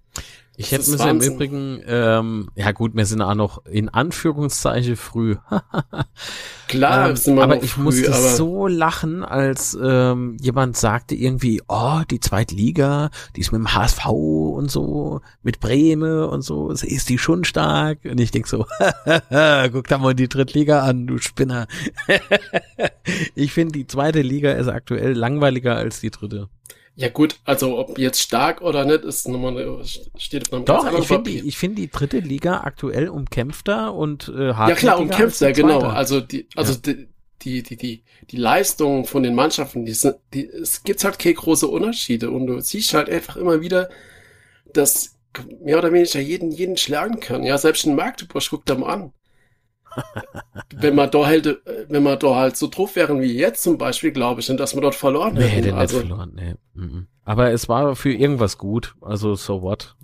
[0.60, 5.36] Ich hätte mir im Übrigen, ähm, ja gut, wir sind auch noch in Anführungszeichen früh.
[6.66, 11.14] Klar, ähm, sind wir aber ich früh, musste aber so lachen, als ähm, jemand sagte
[11.14, 16.70] irgendwie, oh, die Zweitliga, die ist mit dem HSV und so, mit Breme und so,
[16.70, 18.00] ist die schon stark?
[18.04, 18.66] Und ich denk so,
[19.72, 21.68] guck da mal die Drittliga an, du Spinner.
[23.36, 26.48] ich finde, die zweite Liga ist aktuell langweiliger als die dritte.
[26.98, 29.84] Ja gut, also ob jetzt stark oder nicht, ist nochmal
[30.16, 34.32] steht auf einem Doch, ich finde die, ich finde die dritte Liga aktuell umkämpfter und
[34.36, 35.82] äh, Ja klar, umkämpfter, genau.
[35.82, 36.78] Also die, also ja.
[36.80, 37.08] die,
[37.42, 41.36] die, die, die, die Leistungen von den Mannschaften, die sind, die, es gibt halt keine
[41.36, 43.90] große Unterschiede und du siehst halt einfach immer wieder,
[44.72, 45.20] dass
[45.62, 47.44] mehr oder weniger jeden, jeden schlagen kann.
[47.44, 49.12] Ja, selbst in Magdeburg, guck da mal an
[50.74, 54.12] wenn man da halt, wenn man da halt so drauf wären wie jetzt zum Beispiel,
[54.12, 55.74] glaube ich, dass man dort verloren nee, hätten.
[55.74, 56.54] Also, nicht verloren, nee.
[57.24, 59.96] Aber es war für irgendwas gut, also so what.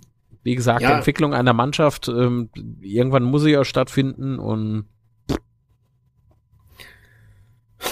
[0.43, 0.97] Wie gesagt, ja.
[0.97, 2.49] Entwicklung einer Mannschaft, ähm,
[2.81, 4.85] irgendwann muss sie ja stattfinden und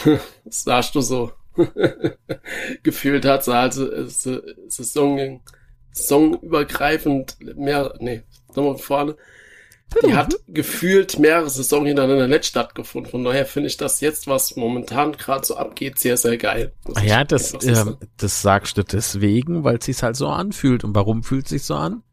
[0.06, 0.20] das
[0.64, 1.32] sagst du so.
[2.84, 5.42] Gefühlt hat sie also Saison,
[5.92, 8.24] saisonübergreifend mehr, nee,
[8.56, 9.16] nochmal vorne,
[10.06, 13.12] die hat gefühlt mehrere Saisons hintereinander nicht stattgefunden.
[13.12, 16.74] Von daher finde ich das jetzt, was momentan gerade so abgeht, sehr, sehr geil.
[16.86, 17.86] Das ja, das, äh,
[18.18, 20.84] das sagst du deswegen, weil es sich halt so anfühlt.
[20.84, 22.04] Und warum fühlt es sich so an?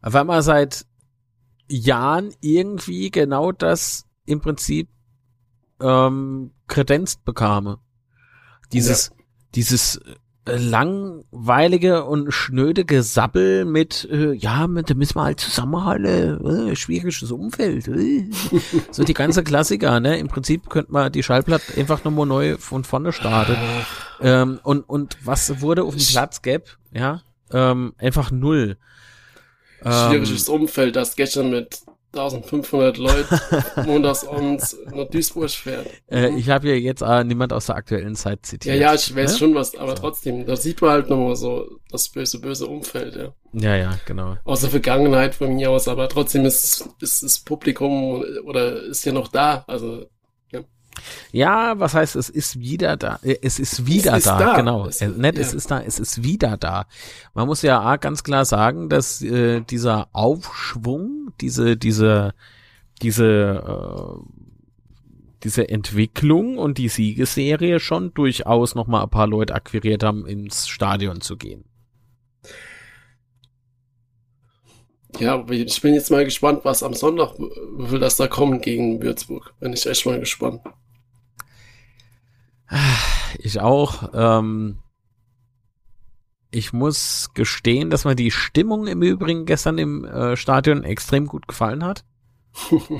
[0.00, 0.86] Weil man seit
[1.68, 4.88] Jahren irgendwie genau das im Prinzip
[5.80, 7.78] ähm, kredenzt bekame.
[8.72, 9.24] Dieses, ja.
[9.54, 10.00] dieses
[10.46, 17.30] langweilige und schnöde Gesabbel mit, äh, ja, mit, da müssen wir halt zusammenhalten, äh, schwieriges
[17.30, 17.88] Umfeld.
[17.88, 18.28] Äh.
[18.90, 20.18] so die ganze Klassiker, ne?
[20.18, 23.56] Im Prinzip könnte man die Schallplatte einfach nochmal neu von vorne starten.
[24.20, 27.22] ähm, und, und was wurde auf dem Platz gab, ja,
[27.52, 28.76] ähm, einfach null.
[29.82, 31.80] Schwieriges ähm, Umfeld, das gestern mit
[32.12, 33.40] 1500 Leute
[33.86, 35.86] montagsabends nach Duisburg fährt.
[36.10, 38.76] Äh, ich habe ja jetzt äh, niemand aus der aktuellen Zeit zitiert.
[38.76, 39.38] Ja, ja, ich weiß ne?
[39.38, 43.32] schon was, aber trotzdem, da sieht man halt nochmal so das böse, böse Umfeld, ja.
[43.52, 44.36] Ja, ja, genau.
[44.44, 49.12] Aus der Vergangenheit von mir aus, aber trotzdem ist, ist das Publikum oder ist ja
[49.12, 50.06] noch da, also
[51.32, 53.18] ja, was heißt, es ist wieder da.
[53.22, 54.86] Äh, es ist wieder es ist da, da, genau.
[54.86, 55.40] Es, Nicht, ja.
[55.40, 56.86] es ist da, es ist wieder da.
[57.34, 62.34] Man muss ja ganz klar sagen, dass äh, dieser Aufschwung, diese, diese,
[63.02, 64.40] diese, äh,
[65.44, 71.20] diese Entwicklung und die Siegesserie schon durchaus nochmal ein paar Leute akquiriert haben, ins Stadion
[71.20, 71.64] zu gehen.
[75.18, 79.54] Ja, ich bin jetzt mal gespannt, was am Sonntag, will das da kommen gegen Würzburg.
[79.58, 80.60] Bin ich echt mal gespannt.
[83.38, 84.10] Ich auch.
[84.14, 84.78] Ähm,
[86.50, 91.46] ich muss gestehen, dass mir die Stimmung im Übrigen gestern im äh, Stadion extrem gut
[91.46, 92.04] gefallen hat.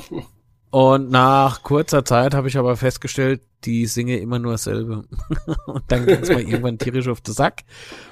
[0.70, 5.02] Und nach kurzer Zeit habe ich aber festgestellt, die singe immer nur dasselbe.
[5.66, 7.62] und dann ging es mal irgendwann tierisch auf den Sack.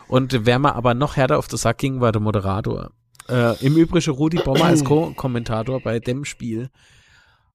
[0.09, 2.91] Und wer mir aber noch härter auf den Sack ging, war der Moderator.
[3.29, 6.69] Äh, Im Übrigen Rudi Bommer als Co-Kommentator bei dem Spiel.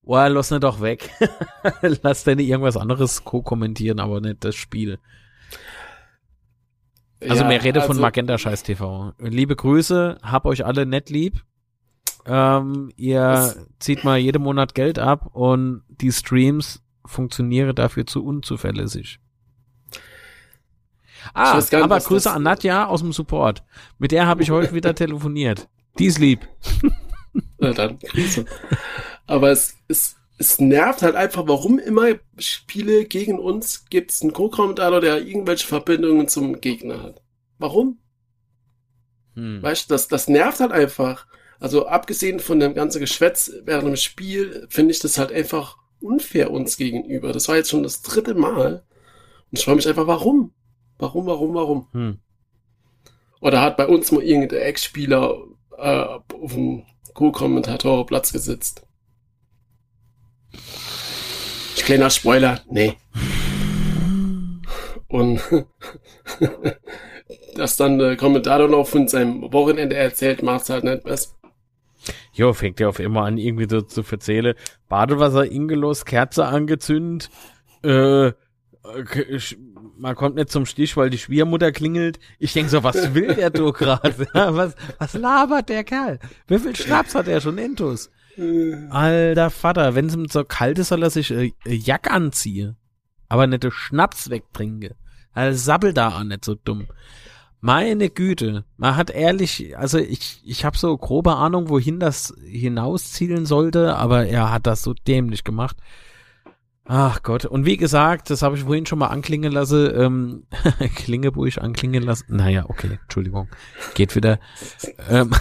[0.06, 1.10] Oh, lass nicht doch weg.
[2.04, 5.00] lass denn irgendwas anderes co-kommentieren, aber nicht das Spiel.
[7.22, 9.14] Also ja, mehr Rede also, von Magenta Scheiß TV.
[9.20, 11.44] Liebe Grüße, hab euch alle nett lieb.
[12.26, 19.20] Ähm, ihr zieht mal jeden Monat Geld ab und die Streams funktionieren dafür zu unzuverlässig.
[21.34, 23.64] Ah, nicht, aber Grüße an Nadja aus dem Support.
[23.98, 25.70] Mit der habe ich heute wieder telefoniert.
[26.00, 26.48] Die ist lieb.
[27.58, 28.46] Na dann, Grüße.
[29.26, 34.34] Aber es, es, es nervt halt einfach, warum immer Spiele gegen uns gibt es einen
[34.34, 37.22] Co-Kommentator, der irgendwelche Verbindungen zum Gegner hat.
[37.58, 38.00] Warum?
[39.36, 39.62] Hm.
[39.62, 41.28] Weißt du, das, das nervt halt einfach.
[41.60, 46.52] Also abgesehen von dem ganzen Geschwätz während dem Spiel, finde ich das halt einfach unfair
[46.52, 47.32] uns gegenüber.
[47.32, 48.84] Das war jetzt schon das dritte Mal.
[49.50, 50.54] Und ich frage mich einfach, warum?
[50.98, 51.88] Warum, warum, warum?
[51.94, 52.20] Hm.
[53.40, 55.38] Oder hat bei uns mal irgendein Ex-Spieler
[55.78, 58.86] äh, auf dem Co-Kommentatorplatz gesetzt?
[61.78, 62.98] Kleiner Spoiler, nee.
[65.08, 65.42] Und
[67.56, 71.32] dass dann der Kommentator noch von seinem Wochenende erzählt, macht's halt nicht besser.
[72.34, 74.56] Jo, fängt ja auf immer an, irgendwie so zu erzählen.
[74.90, 77.30] Badewasser ingelos, Kerze angezündet,
[77.84, 78.32] äh,
[80.04, 82.20] man kommt nicht zum Stich, weil die Schwiegermutter klingelt.
[82.38, 84.28] Ich denk so, was will der du gerade?
[84.34, 86.20] was, was labert der Kerl?
[86.46, 88.12] Wie viel Schnaps hat er schon intus?
[88.90, 92.76] Alter Vater, wenn es ihm so kalt ist, soll er sich äh, Jack anziehen.
[93.30, 94.98] Aber nicht Schnaps wegtrinke.
[95.32, 96.88] Also sabbel da an, nicht so dumm.
[97.62, 103.46] Meine Güte, man hat ehrlich, also ich, ich habe so grobe Ahnung, wohin das hinauszielen
[103.46, 105.78] sollte, aber er hat das so dämlich gemacht.
[106.86, 110.44] Ach Gott, und wie gesagt, das habe ich vorhin schon mal anklingen lassen, ähm,
[110.96, 112.36] Klingeburg anklingen lassen.
[112.36, 113.48] Naja, okay, Entschuldigung,
[113.94, 114.40] geht wieder.
[115.10, 115.32] ähm,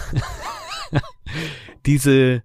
[1.85, 2.43] diese,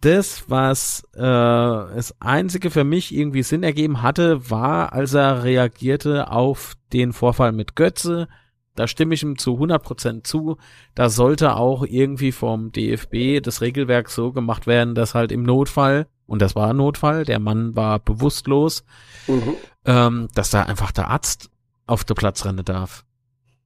[0.00, 6.30] das, was äh, das Einzige für mich irgendwie Sinn ergeben hatte, war, als er reagierte
[6.30, 8.28] auf den Vorfall mit Götze.
[8.76, 10.56] Da stimme ich ihm zu 100% zu.
[10.94, 16.06] Da sollte auch irgendwie vom DFB das Regelwerk so gemacht werden, dass halt im Notfall,
[16.28, 18.84] und das war ein Notfall, der Mann war bewusstlos,
[19.26, 19.54] mhm.
[19.86, 21.50] ähm, dass da einfach der Arzt
[21.86, 23.06] auf den Platz rennen darf.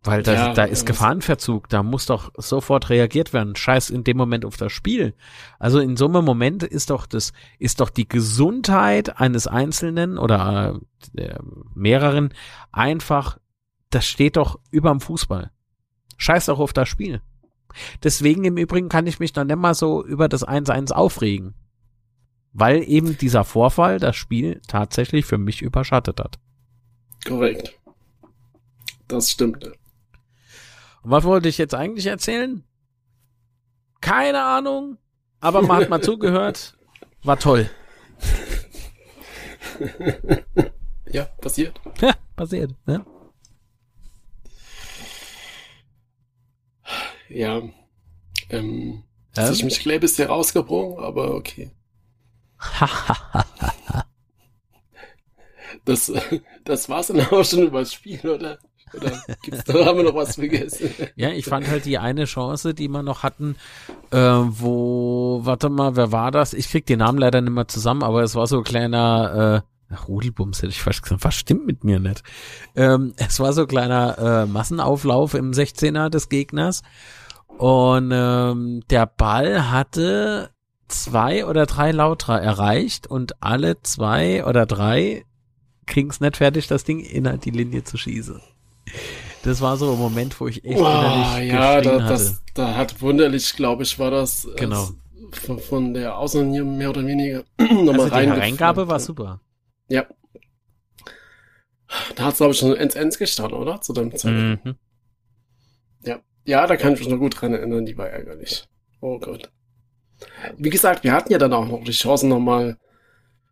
[0.04, 3.54] Weil da, ja, da ist Gefahrenverzug, da muss doch sofort reagiert werden.
[3.54, 5.14] Scheiß in dem Moment auf das Spiel.
[5.58, 10.80] Also in so einem Moment ist doch das, ist doch die Gesundheit eines Einzelnen oder
[11.16, 11.34] äh,
[11.74, 12.32] mehreren
[12.70, 13.38] einfach,
[13.90, 15.50] das steht doch überm Fußball.
[16.16, 17.20] Scheiß doch auf das Spiel.
[18.04, 21.54] Deswegen im Übrigen kann ich mich dann nicht mal so über das 1-1 aufregen.
[22.52, 26.38] Weil eben dieser Vorfall das Spiel tatsächlich für mich überschattet hat.
[27.26, 27.78] Korrekt.
[29.08, 29.64] Das stimmt.
[29.64, 32.62] Und was wollte ich jetzt eigentlich erzählen?
[34.00, 34.98] Keine Ahnung.
[35.40, 36.76] aber man hat mal zugehört.
[37.22, 37.70] War toll.
[41.12, 41.78] Ja, passiert.
[42.00, 42.74] Ja, passiert.
[42.86, 43.04] Ne?
[47.28, 47.58] Ja.
[47.58, 47.72] Ähm,
[48.48, 49.02] Ähm?
[49.36, 49.52] ähm?
[49.52, 51.70] ich mich glaube, ist der rausgebrochen, aber okay.
[55.84, 56.12] Das,
[56.64, 58.58] das war's dann auch schon über das Spiel, oder?
[58.94, 60.90] Oder gibt's da, haben wir noch was vergessen?
[61.16, 63.56] Ja, ich fand halt die eine Chance, die wir noch hatten,
[64.10, 66.52] äh, wo, warte mal, wer war das?
[66.52, 69.94] Ich krieg den Namen leider nicht mehr zusammen, aber es war so ein kleiner, äh,
[70.08, 72.22] Rudelbums hätte ich fast gesagt, was stimmt mit mir nicht?
[72.76, 76.82] Ähm, es war so ein kleiner äh, Massenauflauf im 16er des Gegners
[77.58, 80.50] und ähm, der Ball hatte
[80.92, 85.24] zwei oder drei Lautra erreicht und alle zwei oder drei
[85.86, 88.40] kriegen's nicht fertig, das Ding innerhalb die Linie zu schießen.
[89.42, 92.04] Das war so ein Moment, wo ich echt Oh, innerlich ja, da, hatte.
[92.08, 94.88] das, da hat wunderlich, glaube ich, war das äh, Genau.
[95.32, 99.40] von, von der Außenlinie mehr oder weniger nochmal also die Hereingabe war super.
[99.88, 100.06] Ja.
[102.16, 103.80] Da hat's glaube ich, schon ins Ends gestanden, oder?
[103.80, 104.64] Zu dem Zeitpunkt.
[104.64, 104.74] Mhm.
[106.04, 106.20] Ja.
[106.44, 108.64] Ja, da kann ich mich noch gut dran erinnern, die war ärgerlich.
[109.00, 109.50] Oh Gott.
[110.56, 112.78] Wie gesagt, wir hatten ja dann auch noch die Chance, nochmal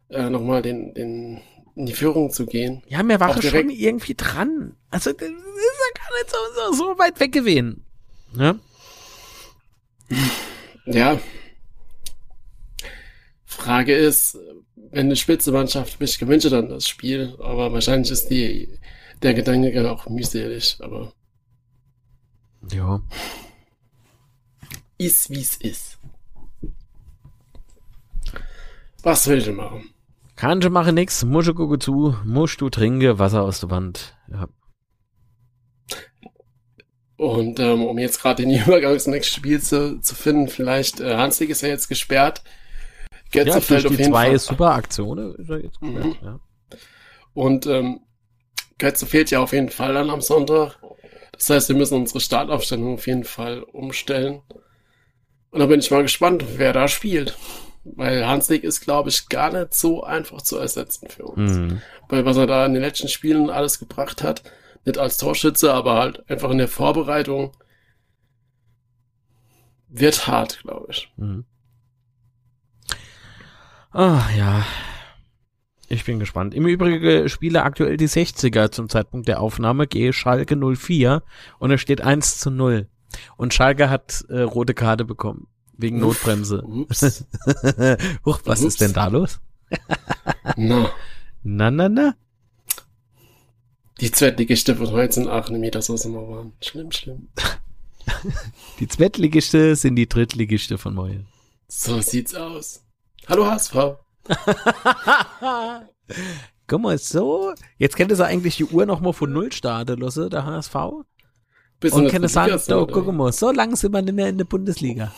[0.09, 1.41] äh, noch mal den, den,
[1.77, 2.83] in die Führung zu gehen.
[2.89, 4.77] Ja, mir war Auch schon irgendwie dran.
[4.91, 7.85] Also, das ist ja gar nicht so, so, so weit weg gewesen.
[8.37, 8.57] Ja?
[10.87, 11.21] Ja.
[13.45, 14.37] Frage ist,
[14.91, 18.69] wenn eine Spitzenmannschaft mich gewünscht dann das Spiel, aber wahrscheinlich ist die,
[19.23, 21.13] der Gedanke auch mühselig, aber
[22.73, 23.01] Ja.
[24.99, 25.99] ist wie's ist.
[29.03, 29.91] Was will ich denn machen?
[30.37, 34.17] Kannst du machen nix, musst du gucken zu, musst du trinken, Wasser aus der Wand.
[34.31, 34.49] Ja.
[37.17, 41.17] Und ähm, um jetzt gerade den Übergang zum nächsten Spiel zu, zu finden, vielleicht, äh,
[41.17, 42.43] Hanslik ist ja jetzt gesperrt.
[43.35, 44.39] Ja, Götze durch fällt auf jeden zwei Fall.
[44.39, 45.35] super Aktionen
[45.81, 46.17] Mhm.
[46.23, 46.41] ja.
[47.35, 48.01] Und ähm,
[48.79, 50.79] Götze fehlt ja auf jeden Fall dann am Sonntag.
[51.33, 54.41] Das heißt, wir müssen unsere Startaufstellung auf jeden Fall umstellen.
[55.51, 57.37] Und da bin ich mal gespannt, wer da spielt.
[57.85, 61.53] Weil Hanslik ist, glaube ich, gar nicht so einfach zu ersetzen für uns.
[61.53, 61.83] Mhm.
[62.09, 64.43] Weil was er da in den letzten Spielen alles gebracht hat,
[64.85, 67.53] nicht als Torschütze, aber halt einfach in der Vorbereitung,
[69.89, 71.13] wird hart, glaube ich.
[71.17, 71.45] Mhm.
[73.93, 74.65] Ah, ja.
[75.89, 76.55] Ich bin gespannt.
[76.55, 81.23] Im Übrigen spiele aktuell die 60er zum Zeitpunkt der Aufnahme, gehe Schalke 04
[81.59, 82.89] und es steht 1 zu 0.
[83.37, 85.49] Und Schalke hat äh, rote Karte bekommen.
[85.81, 86.25] Wegen Uff.
[86.27, 86.63] Notbremse.
[86.63, 87.25] Ups.
[88.25, 88.69] Huch, was Ups.
[88.75, 89.41] ist denn da los?
[90.57, 90.91] Na,
[91.43, 92.15] Na, na, na.
[94.01, 96.53] die Zweitligiste von heute in Aachen im Metersoße waren.
[96.63, 97.29] Schlimm, schlimm.
[98.81, 101.25] Die Zweitligiste sind die Drittligiste von Moje.
[101.69, 102.83] So sieht's aus.
[103.29, 103.75] Hallo HSV.
[106.67, 107.55] Guck mal, so.
[107.79, 110.75] Jetzt könnte sie eigentlich die Uhr nochmal von Null starten lassen, der HSV.
[111.81, 114.37] Bis Und das sagen, Liga- so, guck mal, so lange sind wir nicht mehr in
[114.39, 115.13] der Bundesliga.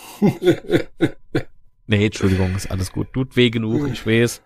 [1.87, 3.12] nee, Entschuldigung, ist alles gut.
[3.12, 4.42] Tut weh genug, ich weiß.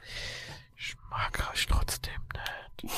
[0.78, 2.12] Ich mag euch trotzdem
[2.82, 2.94] nicht.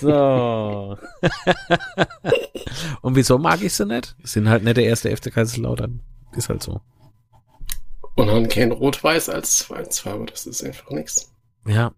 [0.00, 0.98] So.
[3.00, 4.14] Und wieso mag ich sie nicht?
[4.22, 6.00] Sind halt nicht der erste FC Kaiserslautern.
[6.36, 6.80] Ist halt so.
[8.16, 10.26] Und haben kein Rot-Weiß als Vereinsfarbe.
[10.26, 11.32] Das ist einfach nichts.
[11.66, 11.92] Ja.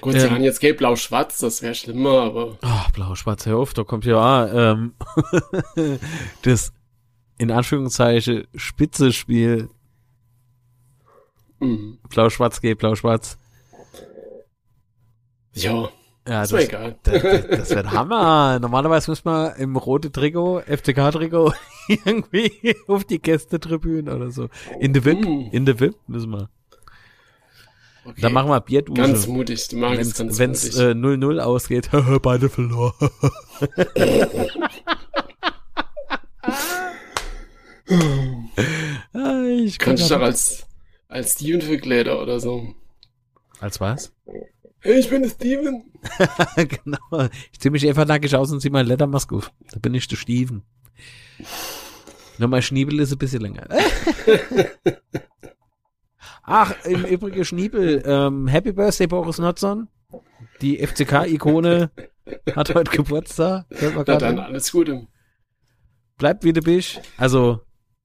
[0.00, 0.20] Gut, Ähm.
[0.20, 4.72] sie haben jetzt gelb-blau-schwarz, das wäre schlimmer, aber Oh, blau-schwarz, hör auf, da kommt ja
[4.72, 4.94] ähm,
[6.42, 6.72] das
[7.36, 9.68] in Anführungszeichen Spitzespiel
[11.60, 11.98] mh.
[12.08, 13.38] blau-schwarz geht, blau-schwarz.
[15.54, 15.88] ja,
[16.26, 16.98] Ja, ist das, mir egal.
[17.02, 18.58] das, das, das wird Hammer.
[18.60, 21.52] Normalerweise muss man im roten Trikot, FCK-Trikot,
[21.88, 24.48] irgendwie auf die Gästetribüne oder so.
[24.80, 25.48] In the VIP, Mm.
[25.52, 26.48] in the VIP müssen wir.
[28.08, 28.22] Okay.
[28.22, 29.02] Dann machen wir Bierdusche.
[29.02, 30.78] ganz mutig, du magst ganz Wenn es mutig.
[30.80, 31.90] äh, 0-0 ausgeht,
[32.22, 32.94] beide verloren.
[39.14, 40.66] Ah, ich kann Kannst du doch als,
[41.08, 42.74] als Steven verkleider oder so.
[43.60, 44.12] Als was?
[44.84, 45.84] Ich bin Steven.
[46.56, 47.28] genau.
[47.52, 49.50] Ich zieh mich einfach nackig aus und zieh meine Ledermaske auf.
[49.72, 50.62] Da bin ich der Steven.
[52.38, 53.66] Mein Schniebel ist ein bisschen länger.
[56.50, 59.88] Ach, im Übrigen Schniebel, ähm, Happy Birthday Boris Notson.
[60.62, 61.90] Die FCK-Ikone
[62.56, 63.66] hat heute Geburtstag.
[63.94, 65.06] Na dann, alles Gute.
[66.16, 67.00] Bleib wie du bist.
[67.18, 67.60] Also,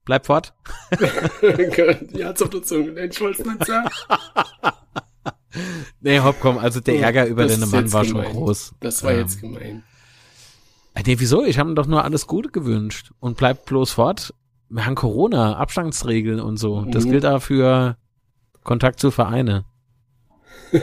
[0.05, 0.53] bleib fort.
[1.41, 2.91] Der Zunge.
[2.91, 3.89] Nein, ich wollte es nicht sagen.
[6.01, 8.31] Nee, hopp, komm, also der Ärger über Das den ist Mann war schon gemein.
[8.31, 8.73] groß.
[8.79, 9.83] Das war Ähm, jetzt gemein.
[10.95, 11.45] Äh, Nee, wieso?
[11.45, 14.33] Ich habe ihm doch nur alles Gute gewünscht und bleibt bloß fort.
[14.69, 16.85] Wir haben Corona, Abstandsregeln und so.
[16.85, 17.11] Das Mhm.
[17.11, 17.97] gilt da für
[18.63, 19.65] Kontakt zu Vereine.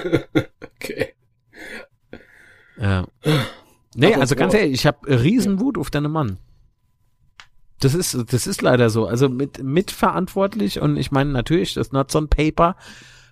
[0.76, 1.14] okay.
[2.78, 3.07] Ja.
[3.95, 6.39] Nee, also so- ganz ehrlich, ich habe Riesenwut auf deinen Mann.
[7.81, 9.07] Das ist, das ist leider so.
[9.07, 12.76] Also mit, mitverantwortlich und ich meine natürlich, das Not on Paper,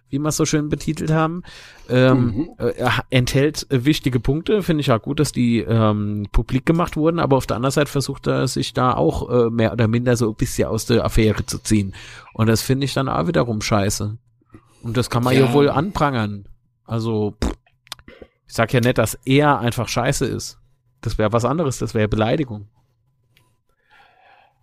[0.09, 1.43] wie wir es so schön betitelt haben,
[1.91, 2.49] ähm, Mhm.
[2.57, 2.73] äh,
[3.11, 4.63] enthält wichtige Punkte.
[4.63, 7.91] Finde ich auch gut, dass die ähm, publik gemacht wurden, aber auf der anderen Seite
[7.91, 11.45] versucht er sich da auch äh, mehr oder minder so ein bisschen aus der Affäre
[11.45, 11.95] zu ziehen.
[12.33, 14.17] Und das finde ich dann auch wiederum scheiße.
[14.83, 15.53] Und das kann man ja, Ja.
[15.53, 16.49] wohl anprangern.
[16.85, 17.53] Also, pff,
[18.47, 20.59] ich sag ja nicht, dass er einfach scheiße ist.
[21.01, 22.69] Das wäre was anderes, das wäre Beleidigung.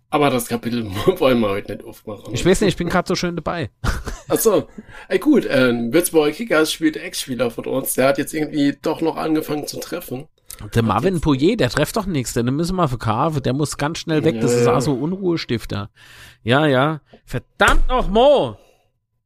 [0.10, 0.86] Aber das Kapitel
[1.20, 2.34] wollen wir heute nicht aufmachen.
[2.34, 3.70] Ich weiß nicht, ich bin gerade so schön dabei.
[4.30, 4.68] Achso,
[5.10, 9.18] ey gut, ähm, Würzburger Kickers spielt Ex-Spieler von uns, der hat jetzt irgendwie doch noch
[9.18, 10.28] angefangen zu treffen.
[10.74, 14.24] Der Marvin Pouillet, der trifft doch nichts, den müssen wir verkaufen, der muss ganz schnell
[14.24, 15.90] weg, das Ja, ist auch so Unruhestifter.
[16.44, 17.02] Ja, ja.
[17.26, 18.58] Verdammt noch Mo!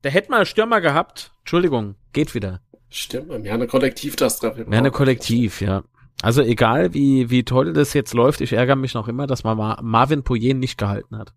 [0.04, 1.32] Der hätte mal einen Stürmer gehabt.
[1.40, 2.62] Entschuldigung, geht wieder.
[2.90, 4.66] Stimmt, wir haben eine Kollektiv das Treffen.
[4.68, 5.84] Wäre eine Kollektiv, ja.
[6.22, 9.58] Also egal, wie, wie toll das jetzt läuft, ich ärgere mich noch immer, dass man
[9.58, 11.34] Mar Marvin Pouillet nicht gehalten hat.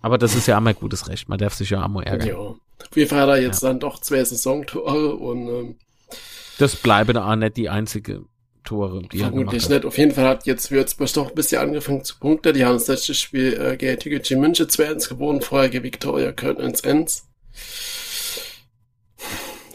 [0.00, 2.28] Aber das ist ja einmal gutes Recht, man darf sich ja einmal ärgern.
[2.28, 2.36] Ja.
[2.36, 5.76] Auf jeden Fall hat er jetzt dann doch zwei Saisontore und ähm,
[6.58, 8.24] Das bleiben auch nicht die einzige
[8.64, 9.70] Tore, die er gemacht vermutlich hat.
[9.70, 9.84] nicht.
[9.84, 12.54] Auf jeden Fall hat jetzt Würzburg doch ein bisschen angefangen zu punkten.
[12.54, 16.58] Die haben das letzte Spiel äh, gegen TGG München 2-1 gewonnen, vorher gegen Viktoria Köln
[16.58, 17.22] 1-1.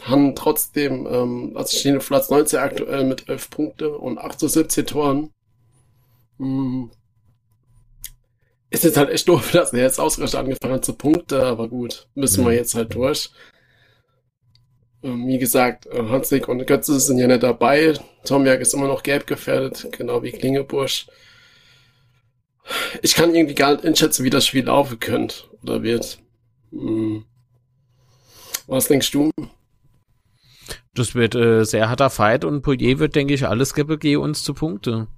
[0.02, 4.48] Haben trotzdem, ähm, also stehen auf Platz 19 aktuell mit 11 Punkte und 8 zu
[4.48, 5.30] 17 Toren.
[6.38, 6.90] Hm.
[8.70, 12.08] Ist jetzt halt echt doof, dass er jetzt ausgerechnet angefangen hat zu punkten, aber gut,
[12.14, 12.56] müssen wir Mhm.
[12.56, 13.30] jetzt halt durch.
[15.02, 17.94] Ähm, wie gesagt, äh, Hanslik und Götze sind ja nicht dabei.
[18.24, 21.06] Tomjak ist immer noch gelb gefährdet, genau wie Klingebusch.
[23.02, 26.18] Ich kann irgendwie gar nicht einschätzen, wie das Spiel laufen könnte oder wird.
[26.70, 27.24] Hm.
[28.68, 29.30] Was denkst du?
[30.94, 34.44] Das wird äh, sehr harter Fight und Pouillet wird, denke ich, alles geben, gegen uns
[34.44, 35.08] zu Punkte.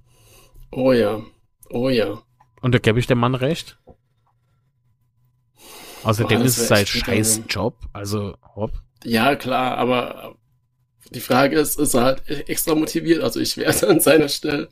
[0.71, 1.21] Oh ja,
[1.69, 2.23] oh ja.
[2.61, 3.77] Und da gebe ich dem Mann recht.
[6.03, 7.41] Außerdem Boah, das ist es sein scheiß.
[7.49, 7.75] Job.
[7.91, 8.71] Also, hopp.
[9.03, 10.37] Ja, klar, aber
[11.09, 13.21] die Frage ist, ist er halt extra motiviert?
[13.21, 14.69] Also ich wäre an seiner Stelle.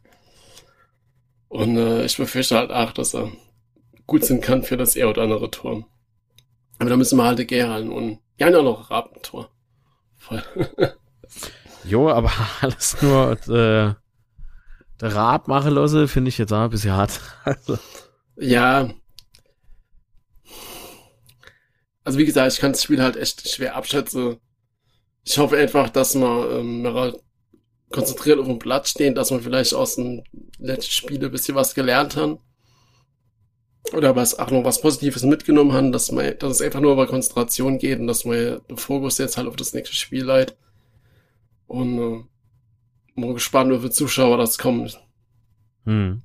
[1.49, 3.29] Und äh, ich befürchte halt auch, dass er
[4.07, 5.85] gut sein kann für das er oder andere Tor.
[6.77, 9.49] Aber da müssen wir halt gern und ja, auch noch Rabentor.
[10.17, 10.43] Voll.
[11.85, 12.31] Jo, aber
[12.61, 13.93] alles nur äh,
[15.01, 17.19] der Rab machen lassen, finde ich jetzt auch ein bisschen hart.
[17.45, 17.77] Also,
[18.37, 18.89] Ja.
[22.03, 24.37] Also wie gesagt, ich kann das Spiel halt echt schwer abschätzen.
[25.23, 27.13] Ich hoffe einfach, dass wir ähm, mehr
[27.91, 30.23] konzentriert auf dem Platz stehen, dass wir vielleicht aus den
[30.57, 32.39] letzten Spielen ein bisschen was gelernt haben.
[33.93, 37.07] Oder was auch noch was Positives mitgenommen haben, dass, man, dass es einfach nur über
[37.07, 40.57] Konzentration geht und dass man den Fokus jetzt halt auf das nächste Spiel leitet.
[41.67, 42.23] Und äh,
[43.19, 44.91] mal gespannt, wie viele Zuschauer das kommen.
[45.85, 46.21] hm.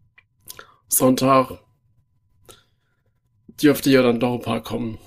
[0.88, 1.58] Sonntag
[3.60, 4.98] dürfte ja dann doch ein paar kommen.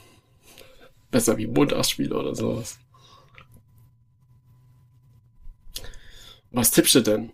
[1.11, 2.79] Besser wie Montagsspiele oder sowas.
[6.51, 7.31] Was tippst du denn?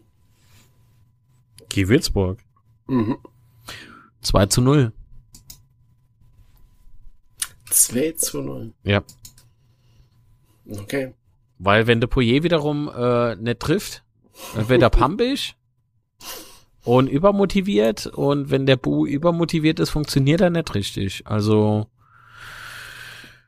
[1.70, 2.40] Geh Würzburg.
[2.88, 3.18] Mhm.
[4.22, 4.94] 2 zu 0.
[7.74, 8.74] 2 zu 0.
[8.84, 9.04] Ja.
[10.70, 11.14] Okay.
[11.60, 14.04] Weil wenn der Pouillet wiederum äh, nicht trifft,
[14.56, 15.56] dann wird er pampig
[16.84, 21.24] und übermotiviert und wenn der Bu übermotiviert ist, funktioniert er nicht richtig.
[21.26, 21.88] Also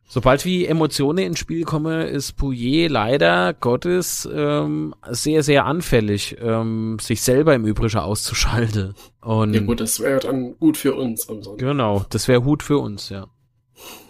[0.07, 6.97] sobald wie Emotionen ins Spiel kommen, ist Pouillet leider Gottes ähm, sehr, sehr anfällig, ähm,
[7.01, 8.95] sich selber im Übrigen auszuschalten.
[9.21, 13.09] Und Ja gut, das wäre dann gut für uns genau, das wäre Hut für uns,
[13.09, 13.27] ja.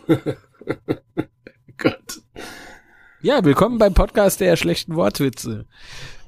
[1.78, 2.22] Gott.
[3.22, 5.66] Ja, willkommen beim Podcast der schlechten Wortwitze.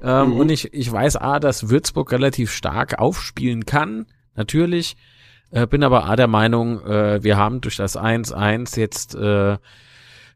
[0.01, 0.37] Ähm, Mhm.
[0.39, 4.97] Und ich, ich weiß A, dass Würzburg relativ stark aufspielen kann, natürlich.
[5.51, 9.57] Äh, bin aber A der Meinung, äh, wir haben durch das 1-1 jetzt äh,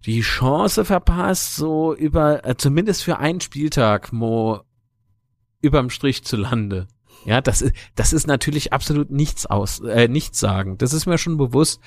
[0.06, 4.62] die Chance verpasst, so über, äh, zumindest für einen Spieltag, Mo,
[5.62, 6.88] überm Strich zu lande.
[7.26, 10.78] Ja, das ist, das ist natürlich absolut nichts aus, äh, nichts sagen.
[10.78, 11.82] Das ist mir schon bewusst.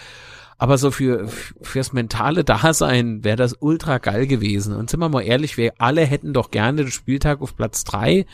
[0.59, 4.75] Aber so für, fürs mentale Dasein wäre das ultra geil gewesen.
[4.75, 8.27] Und sind wir mal ehrlich, wir alle hätten doch gerne den Spieltag auf Platz drei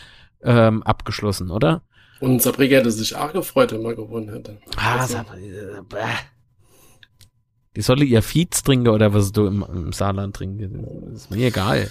[0.42, 1.82] ähm, abgeschlossen, oder?
[2.20, 4.58] Und Sabrina hätte sich auch gefreut, wenn man gewonnen hätte.
[4.76, 6.04] Ah, Also, äh.
[7.76, 11.12] Die solle ihr Fietz trinken oder was du im, im Saarland trinken.
[11.14, 11.90] Ist mir egal.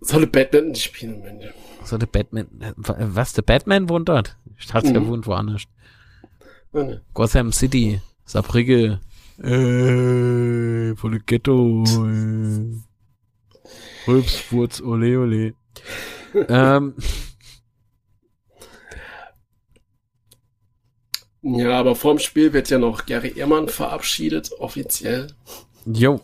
[0.00, 1.46] solle Badminton spielen, Mensch.
[1.84, 4.36] So der Batman, äh, was, der Batman wohnt dort?
[4.58, 5.08] Ich dachte, der Mhm.
[5.08, 5.62] wohnt woanders.
[6.72, 7.00] Ne.
[7.14, 9.00] Gotham City, Saarbrücke,
[9.38, 11.82] äh, volle Ghetto.
[14.06, 15.54] Rülps, Wurz, ole, ole.
[16.48, 16.94] ähm,
[21.42, 25.28] Ja, aber vorm Spiel wird ja noch Gary Ehrmann verabschiedet, offiziell.
[25.86, 26.20] Jo.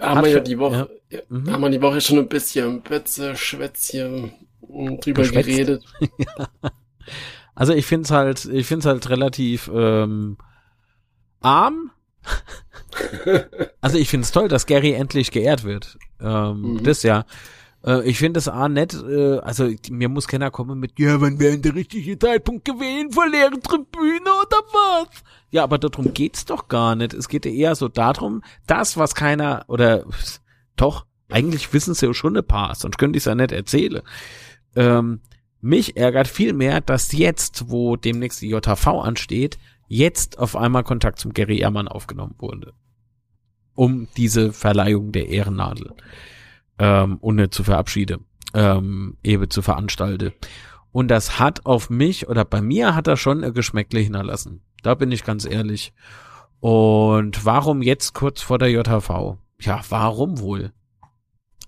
[0.00, 1.20] Haben wir ja die Woche, ja.
[1.30, 1.50] Mhm.
[1.50, 5.48] haben wir die Woche schon ein bisschen Betze, Schwätzchen drüber Geschwätzt.
[5.48, 5.84] geredet.
[7.56, 10.36] Also ich find's halt, ich find's halt relativ ähm,
[11.40, 11.90] arm.
[13.80, 15.98] also ich find's toll, dass Gary endlich geehrt wird.
[16.20, 16.84] Ähm, mhm.
[16.84, 17.24] Das ja.
[17.82, 21.40] Äh, ich finde es auch nett, äh, also mir muss keiner kommen mit, ja, wann
[21.40, 25.08] wäre der richtige Zeitpunkt gewesen, vor leeren Tribüne oder was?
[25.50, 27.14] Ja, aber darum geht's doch gar nicht.
[27.14, 30.04] Es geht ja eher so darum, das, was keiner, oder
[30.76, 34.02] doch, eigentlich wissen sie ja schon ein paar, sonst könnte ich es ja nicht erzählen.
[34.74, 35.20] Ähm,
[35.60, 41.18] mich ärgert viel mehr, dass jetzt, wo demnächst die JV ansteht, jetzt auf einmal Kontakt
[41.18, 42.72] zum Gary Ehrmann aufgenommen wurde.
[43.74, 45.94] Um diese Verleihung der Ehrennadel
[46.78, 48.20] ähm, ohne zu verabschiede,
[48.54, 50.32] ähm, eben zu veranstalte.
[50.92, 54.62] Und das hat auf mich oder bei mir hat er schon ein Geschmäckle hinterlassen.
[54.82, 55.92] Da bin ich ganz ehrlich.
[56.60, 59.36] Und warum jetzt kurz vor der JHV?
[59.60, 60.72] Ja, warum wohl?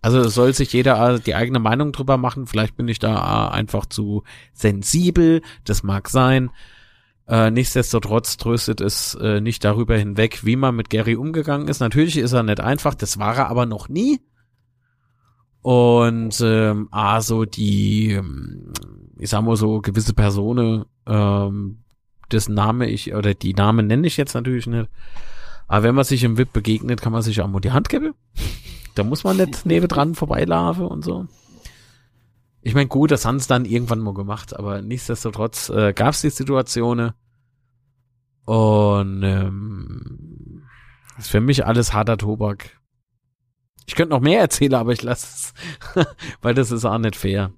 [0.00, 2.46] Also soll sich jeder die eigene Meinung drüber machen.
[2.46, 4.22] Vielleicht bin ich da einfach zu
[4.52, 5.42] sensibel.
[5.64, 6.50] Das mag sein.
[7.26, 11.80] Äh, nichtsdestotrotz tröstet es äh, nicht darüber hinweg, wie man mit Gary umgegangen ist.
[11.80, 12.94] Natürlich ist er nicht einfach.
[12.94, 14.20] Das war er aber noch nie.
[15.60, 18.72] Und ähm, also die, ähm,
[19.18, 21.82] ich sag mal so, gewisse Personen, ähm,
[22.32, 24.88] dessen Name ich, oder die Namen nenne ich jetzt natürlich nicht.
[25.68, 28.14] Aber wenn man sich im VIP begegnet, kann man sich auch mal die Hand geben.
[28.94, 31.26] Da muss man nicht neben dran vorbeilaufen und so.
[32.62, 36.22] Ich meine, gut, das haben sie dann irgendwann mal gemacht, aber nichtsdestotrotz äh, gab es
[36.22, 37.12] die Situationen.
[38.44, 40.62] Und ähm,
[41.18, 42.78] ist für mich alles harter Tobak.
[43.86, 45.26] Ich könnte noch mehr erzählen, aber ich lasse
[45.94, 46.06] es,
[46.42, 47.52] weil das ist auch nicht fair.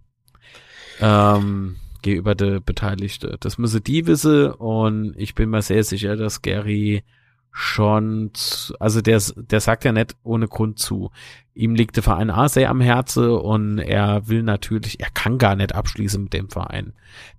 [1.01, 3.37] Ähm, gegenüber der Beteiligte.
[3.41, 7.05] Das müsse die wissen und ich bin mir sehr sicher, dass Gary
[7.53, 8.31] schon,
[8.79, 11.11] also der, der sagt ja nicht ohne Grund zu.
[11.55, 15.57] Ihm liegt der Verein A sehr am Herzen und er will natürlich, er kann gar
[15.57, 16.93] nicht abschließen mit dem Verein.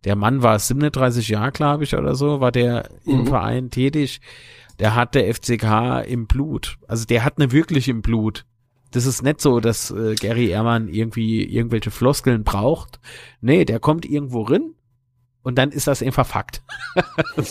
[0.04, 3.14] Der Mann war 37 Jahre, glaube ich, oder so, war der mhm.
[3.14, 4.22] im Verein tätig.
[4.80, 6.78] Der hat der FCK im Blut.
[6.88, 8.46] Also der hat ne wirklich im Blut
[8.92, 13.00] das ist nicht so, dass äh, Gary Ehrmann irgendwie irgendwelche Floskeln braucht.
[13.40, 14.76] Nee, der kommt irgendwo rin
[15.44, 16.62] und dann ist das einfach Fakt.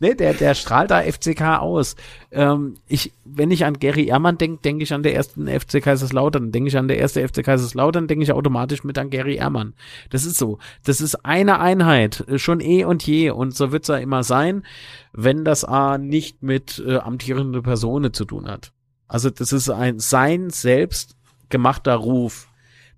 [0.00, 1.94] nee, der, der strahlt da FCK aus.
[2.30, 6.50] Ähm, ich, wenn ich an Gary Ehrmann denke, denke ich an der ersten FC Kaiserslautern.
[6.50, 9.74] Denke ich an der erste FC Kaiserslautern, denke ich automatisch mit an Gary Ehrmann.
[10.08, 10.58] Das ist so.
[10.84, 13.30] Das ist eine Einheit, äh, schon eh und je.
[13.30, 14.64] Und so wird's ja immer sein,
[15.12, 18.72] wenn das A nicht mit äh, amtierende Personen zu tun hat.
[19.06, 21.14] Also das ist ein sein selbst
[21.50, 22.48] gemachter Ruf.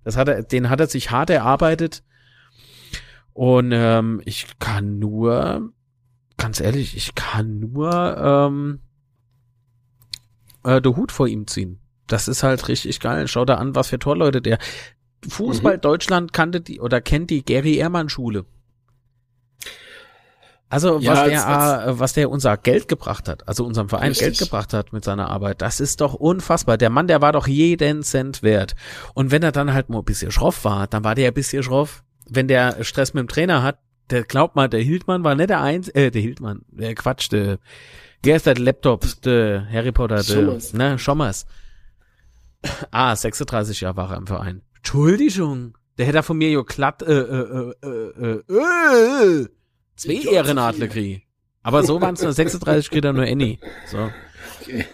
[0.05, 2.01] Das hat er, den hat er sich hart erarbeitet.
[3.35, 5.73] Und ähm, ich kann nur,
[6.37, 8.79] ganz ehrlich, ich kann nur ähm,
[10.63, 11.81] äh, den Hut vor ihm ziehen.
[12.07, 13.27] Das ist halt richtig geil.
[13.27, 14.57] Schau da an, was für Torleute der.
[15.27, 15.81] Fußball mhm.
[15.81, 18.45] Deutschland kannte die oder kennt die Gary Ehrmann Schule.
[20.69, 24.09] Also ja, was der, als, äh, was der unser Geld gebracht hat, also unserem Verein
[24.09, 24.27] richtig.
[24.27, 26.77] Geld gebracht hat mit seiner Arbeit, das ist doch unfassbar.
[26.77, 28.75] Der Mann, der war doch jeden Cent wert.
[29.13, 31.63] Und wenn er dann halt mal ein bisschen schroff war, dann war der ein bisschen
[31.63, 32.05] schroff.
[32.27, 35.61] Wenn der Stress mit dem Trainer hat, der glaubt mal, der Hildmann war nicht der
[35.61, 37.59] Eins, äh, der Hildmann, der Quatsch, der,
[38.23, 40.73] der ist der Laptop, der Harry Potter, der, Schommers.
[40.73, 41.45] ne, Schommers.
[42.91, 44.61] Ah, 36 Jahre war er im Verein.
[44.77, 49.47] Entschuldigung, der hätte von mir jo glatt, äh, äh, äh, äh, äh, äh
[49.95, 51.25] Zwei Ehrenadler krieg.
[51.63, 53.59] Aber so waren es nur 36, kriegt er nur Annie.
[53.87, 54.11] So.
[54.61, 54.85] Okay.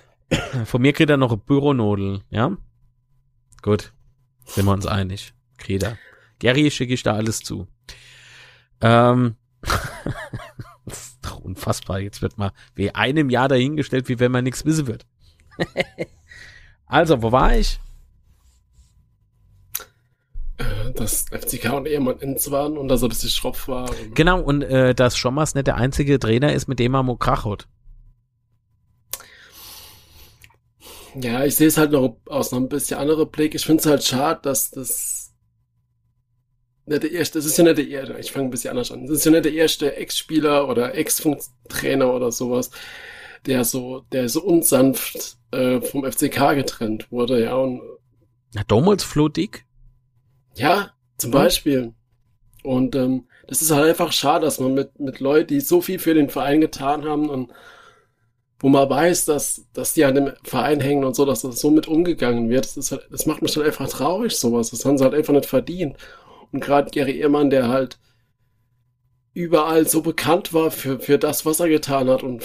[0.65, 2.55] Von mir kriegt er noch ein Büronodel, ja?
[3.61, 3.93] Gut.
[4.45, 5.33] Sind wir uns einig.
[5.57, 5.97] Kriegt er.
[6.41, 7.67] Gary schicke ich da alles zu.
[8.81, 9.35] Ähm.
[10.85, 11.99] das ist doch unfassbar.
[11.99, 15.05] Jetzt wird mal wie einem Jahr dahingestellt, wie wenn man nichts wissen wird.
[16.87, 17.79] also, wo war ich?
[20.95, 23.89] dass FCK und Ehemann ins waren und dass er ein bisschen schropf war.
[23.89, 27.45] Und genau, und äh, dass Schommers nicht der einzige Trainer ist, mit dem er Mokrach
[27.45, 27.67] hat.
[31.15, 33.55] Ja, ich sehe es halt noch aus einem bisschen anderen Blick.
[33.55, 35.30] Ich finde es halt schade, dass das
[36.85, 39.05] nicht der erste, das ist ja nicht der erste, ich fange ein bisschen anders an.
[39.05, 42.71] Das ist ja nicht der erste Ex-Spieler oder Ex-Trainer oder sowas,
[43.45, 47.55] der so, der so unsanft äh, vom FCK getrennt wurde, ja.
[47.55, 47.81] Und,
[48.53, 49.65] Na, damals Flo Dick?
[50.55, 51.93] Ja, zum Beispiel.
[52.63, 55.99] Und ähm, das ist halt einfach schade, dass man mit, mit Leuten, die so viel
[55.99, 57.51] für den Verein getan haben und
[58.61, 61.71] wo man weiß, dass, dass die an dem Verein hängen und so, dass das so
[61.71, 64.69] mit umgegangen wird, das, ist halt, das macht mich halt einfach traurig, sowas.
[64.69, 65.97] Das haben sie halt einfach nicht verdient.
[66.51, 67.97] Und gerade Gary Ehrmann, der halt
[69.33, 72.43] überall so bekannt war für, für das, was er getan hat und,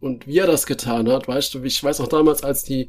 [0.00, 2.88] und wie er das getan hat, weißt du, ich weiß auch damals, als die,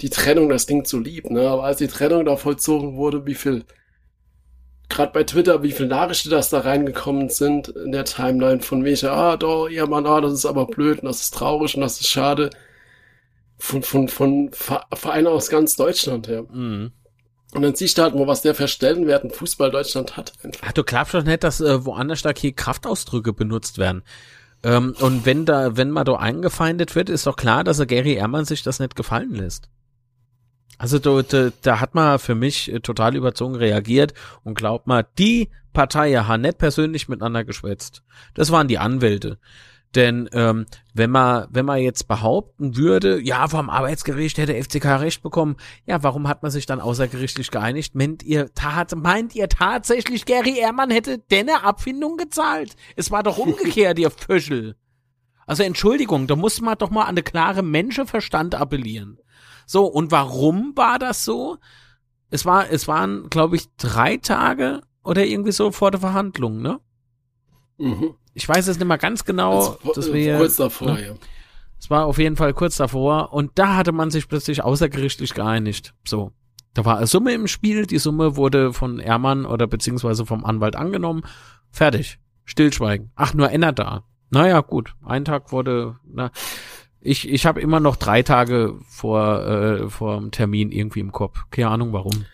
[0.00, 3.34] die Trennung, das Ding zu lieb, ne, aber als die Trennung da vollzogen wurde, wie
[3.34, 3.64] viel,
[4.88, 9.12] gerade bei Twitter, wie viele Nachrichten das da reingekommen sind in der Timeline von welcher,
[9.12, 12.00] ah, doch, ja, Mann, ah, das ist aber blöd und das ist traurig und das
[12.00, 12.50] ist schade.
[13.56, 16.44] Von, von, von Vereinen aus ganz Deutschland her.
[16.52, 16.92] Mhm.
[17.54, 20.32] Und dann siehst du halt mal, was der für Stellenwert in Fußball Deutschland hat.
[20.62, 24.02] Ach, du glaubst doch nicht, dass äh, woanders da hier Kraftausdrücke benutzt werden.
[24.64, 28.14] Ähm, und wenn da, wenn man da eingefeindet wird, ist doch klar, dass er Gary
[28.14, 29.68] Ehrmann sich das nicht gefallen lässt.
[30.78, 35.06] Also da, da, da hat man für mich äh, total überzogen reagiert und glaubt mal,
[35.18, 38.02] die Partei hat nicht persönlich miteinander geschwätzt.
[38.34, 39.38] Das waren die Anwälte.
[39.94, 45.22] Denn ähm, wenn man wenn man jetzt behaupten würde, ja, vom Arbeitsgericht hätte FCK recht
[45.22, 47.94] bekommen, ja, warum hat man sich dann außergerichtlich geeinigt?
[47.94, 52.74] Meint ihr, tat, meint ihr tatsächlich, Gary Ehrmann hätte denne Abfindung gezahlt?
[52.96, 54.76] Es war doch umgekehrt, ihr Föschel.
[55.46, 59.18] Also Entschuldigung, da muss man doch mal an eine klare Menschenverstand appellieren.
[59.66, 61.58] So, und warum war das so?
[62.30, 66.80] Es war, es waren, glaube ich, drei Tage oder irgendwie so vor der Verhandlung, ne?
[67.78, 68.14] Mhm.
[68.34, 69.78] Ich weiß es nicht mal ganz genau.
[69.94, 71.06] Das, wir, kurz davor, ne?
[71.06, 71.14] ja.
[71.78, 75.94] Es war auf jeden Fall kurz davor und da hatte man sich plötzlich außergerichtlich geeinigt.
[76.04, 76.32] So.
[76.72, 80.76] Da war eine Summe im Spiel, die Summe wurde von Ermann oder beziehungsweise vom Anwalt
[80.76, 81.22] angenommen.
[81.70, 82.18] Fertig.
[82.44, 83.12] Stillschweigen.
[83.14, 84.04] Ach, nur Enner da.
[84.30, 84.94] Naja, gut.
[85.04, 86.30] Ein Tag wurde, na,
[87.00, 91.44] ich, ich habe immer noch drei Tage vor, äh, vor dem Termin irgendwie im Kopf.
[91.50, 92.24] Keine Ahnung warum.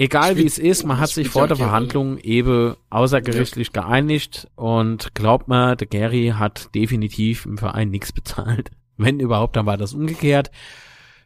[0.00, 5.48] Egal wie es ist, man hat sich vor der Verhandlung eben außergerichtlich geeinigt und glaubt
[5.48, 8.70] mir, der Gary hat definitiv im Verein nichts bezahlt.
[8.96, 10.52] Wenn überhaupt, dann war das umgekehrt.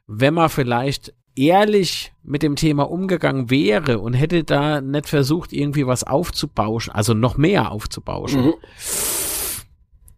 [0.07, 5.87] Wenn man vielleicht ehrlich mit dem Thema umgegangen wäre und hätte da nicht versucht, irgendwie
[5.87, 8.55] was aufzubauschen, also noch mehr aufzubauschen, mhm.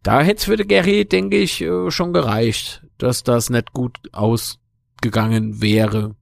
[0.05, 3.99] Da hätte es für den Gary, denke ich, äh, schon gereicht, dass das nicht gut
[4.13, 6.15] ausgegangen wäre,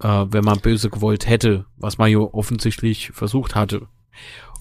[0.00, 3.88] äh, wenn man böse gewollt hätte, was man ja offensichtlich versucht hatte.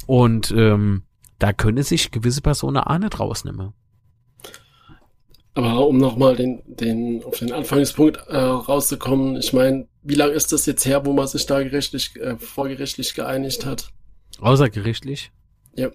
[0.06, 1.04] Und ähm,
[1.40, 3.74] da könne sich gewisse Personen auch nicht rausnehmen.
[5.56, 10.52] Aber um nochmal den, den, auf den Anfangspunkt äh, rauszukommen, ich meine, wie lange ist
[10.52, 13.92] das jetzt her, wo man sich da gerichtlich, äh, vorgerichtlich geeinigt hat?
[14.40, 15.32] Außergerichtlich?
[15.76, 15.90] Ja.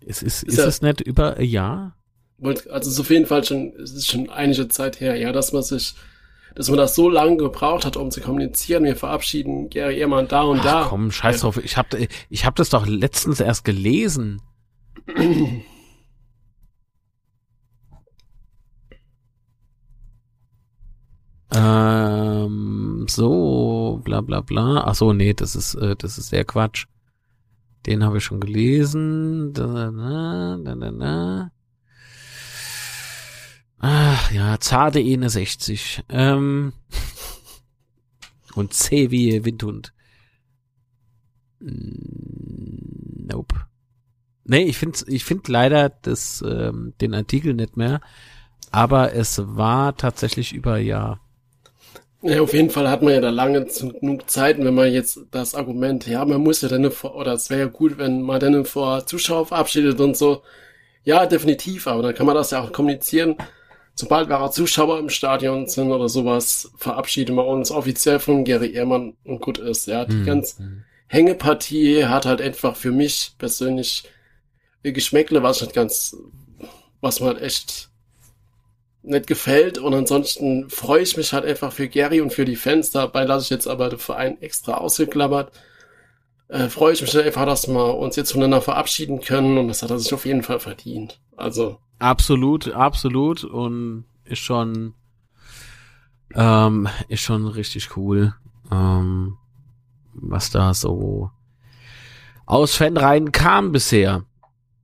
[0.00, 1.96] Ist, ist, ist, ist es nicht über ein Jahr?
[2.42, 5.52] Also es ist auf jeden Fall schon, es ist schon einige Zeit her, ja, dass
[5.52, 5.94] man sich,
[6.54, 8.84] dass man das so lange gebraucht hat, um zu kommunizieren.
[8.84, 10.84] Wir verabschieden Gary Ehrmann da und Ach, da.
[10.88, 11.56] Komm, scheiß drauf.
[11.56, 11.94] Ich hab,
[12.28, 14.42] ich hab das doch letztens erst gelesen.
[21.54, 24.82] ähm, so, bla bla bla.
[24.84, 26.84] Ach so, nee, das ist, äh, das ist der Quatsch.
[27.86, 29.54] Den habe ich schon gelesen.
[29.54, 31.50] Da, da, da, da, da.
[33.88, 36.02] Ach ja, zarte 61.
[36.08, 36.72] Ähm.
[38.56, 39.92] Und C wie Windhund.
[41.60, 43.54] Nope.
[44.42, 48.00] Nee, ich finde ich find leider das, ähm, den Artikel nicht mehr.
[48.72, 51.20] Aber es war tatsächlich über Jahr.
[52.22, 55.54] Ja, auf jeden Fall hat man ja da lange genug Zeit, wenn man jetzt das
[55.54, 58.64] Argument, ja, man muss ja dann vor, oder es wäre ja gut, wenn man dann
[58.64, 60.42] vor Zuschauer verabschiedet und so.
[61.04, 63.36] Ja, definitiv, aber dann kann man das ja auch kommunizieren.
[63.98, 69.14] Sobald wir Zuschauer im Stadion sind oder sowas, verabschieden wir uns offiziell von Gary Ehrmann
[69.24, 69.86] und gut ist.
[69.86, 70.26] Ja, die mhm.
[70.26, 74.04] ganze Hängepartie hat halt einfach für mich persönlich
[74.82, 76.14] Geschmäckle, was nicht ganz,
[77.00, 77.88] was man halt echt
[79.02, 79.78] nicht gefällt.
[79.78, 82.90] Und ansonsten freue ich mich halt einfach für Gary und für die Fans.
[82.90, 85.52] Dabei lasse ich jetzt aber den Verein extra ausgeklammert.
[86.48, 89.82] Äh, freue ich mich halt einfach, dass wir uns jetzt voneinander verabschieden können und das
[89.82, 91.18] hat er sich auf jeden Fall verdient.
[91.34, 91.78] Also.
[91.98, 94.94] Absolut, absolut und ist schon,
[96.34, 98.34] ähm, ist schon richtig cool,
[98.70, 99.38] ähm,
[100.12, 101.30] was da so
[102.44, 104.24] aus Fanreihen kam bisher.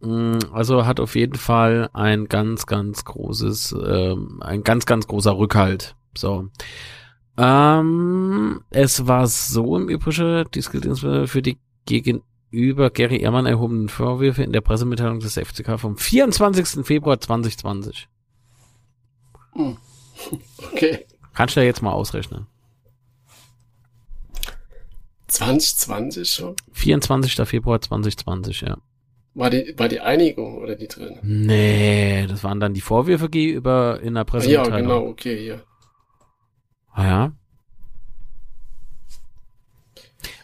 [0.01, 5.37] Mm, also hat auf jeden Fall ein ganz, ganz großes, ähm, ein ganz, ganz großer
[5.37, 5.95] Rückhalt.
[6.17, 6.49] So.
[7.37, 11.59] Ähm, es war so im Übrigen, dies gilt insbesondere für die
[12.53, 16.87] gegenüber Gary Ehrmann erhobenen Vorwürfe in der Pressemitteilung des FCK vom 24.
[16.87, 18.09] Februar 2020.
[19.55, 19.77] Hm.
[20.73, 21.07] Okay.
[21.35, 22.47] Kannst du ja jetzt mal ausrechnen.
[25.27, 26.57] 2020 schon?
[26.73, 27.49] 24.
[27.49, 28.77] Februar 2020, ja.
[29.35, 31.19] War die, war die Einigung oder die drin?
[31.23, 34.73] Nee, das waren dann die Vorwürfe gegenüber in der Pressemitteilung.
[34.73, 35.57] Ja, genau, okay, ja.
[36.93, 37.33] Ah ja.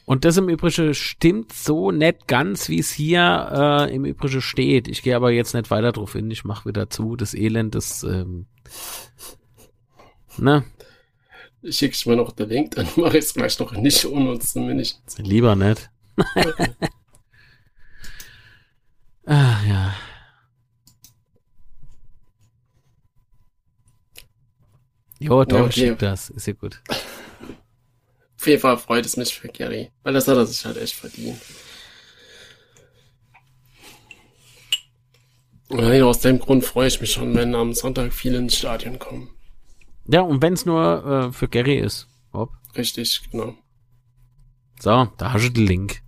[0.09, 4.89] Und das im Übrigen stimmt so nicht ganz, wie es hier äh, im Übrigen steht.
[4.89, 6.31] Ich gehe aber jetzt nicht weiter drauf hin.
[6.31, 7.15] Ich mache wieder zu.
[7.15, 8.47] Das Elend, das ähm,
[10.39, 10.65] ne?
[11.61, 15.03] Ich schicke mir noch den Link, dann mache ich es gleich noch nicht unnutz zumindest.
[15.19, 15.91] Lieber nicht.
[19.27, 19.95] ah, ja.
[25.19, 25.73] Jo, doch, Ja, okay.
[25.73, 26.31] schick das.
[26.31, 26.81] Ist ja gut.
[28.49, 31.39] Jeden Fall freut es mich für Gary, weil das hat er sich halt echt verdient.
[35.69, 38.99] Und allein aus dem Grund freue ich mich schon, wenn am Sonntag viele ins Stadion
[38.99, 39.29] kommen.
[40.07, 42.09] Ja, und wenn es nur äh, für Gary ist.
[42.33, 42.53] Hopp.
[42.75, 43.55] Richtig, genau.
[44.81, 46.01] So, da hast du den Link.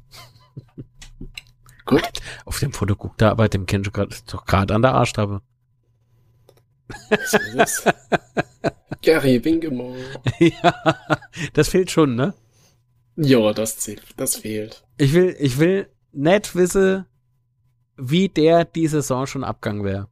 [1.85, 2.09] Gut.
[2.47, 5.43] Auf dem Foto guckt er aber, dem kennst du gerade an der Arschtabe.
[9.03, 9.99] Gary Bingemore.
[10.39, 10.75] ja,
[11.53, 12.35] das fehlt schon, ne?
[13.17, 14.85] Ja, das zählt, das fehlt.
[14.99, 17.07] Ich will, ich will nicht wissen,
[17.97, 20.09] wie der die Saison schon abgegangen wäre.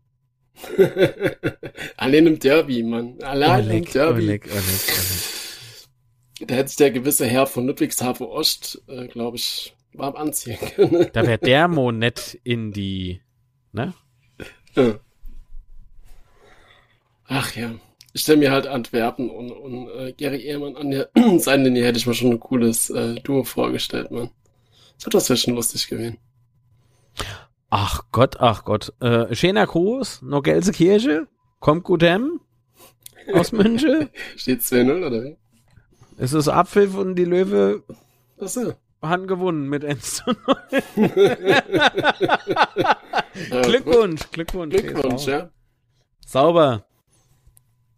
[1.97, 3.21] Allein im Derby, Mann.
[3.23, 4.23] Allein im Derby.
[4.23, 6.49] Oleg, Oleg, Oleg.
[6.49, 11.09] Da hätte sich der gewisse Herr von Ludwigshafen Ost, äh, glaube ich, warm anziehen können.
[11.13, 13.21] Da wäre der Mo nicht in die,
[13.73, 13.95] ne?
[14.75, 14.99] Ja.
[17.29, 17.75] Ach ja.
[18.15, 22.07] Ich stelle mir halt Antwerpen und, und äh, Gary Ehrmann an der Seitenlinie hätte ich
[22.07, 24.31] mir schon ein cooles äh, Duo vorgestellt, Mann.
[24.97, 26.19] So, das wäre schon lustig gewesen.
[27.71, 28.95] Ach Gott, ach Gott.
[29.01, 31.29] Äh, schöner Gruß, noch Gelsenkirche,
[31.61, 32.41] kommt gut hem
[33.35, 34.09] aus München.
[34.37, 35.37] Steht 2-0 oder wie?
[36.17, 37.85] Es ist Abpfiff und die Löwe
[38.41, 38.73] Achso.
[39.03, 40.57] haben gewonnen mit 1 zu 0.
[43.51, 44.75] Äh, Glückwunsch, Glückwunsch.
[44.75, 45.51] Glückwunsch, ja.
[46.27, 46.88] Sauber.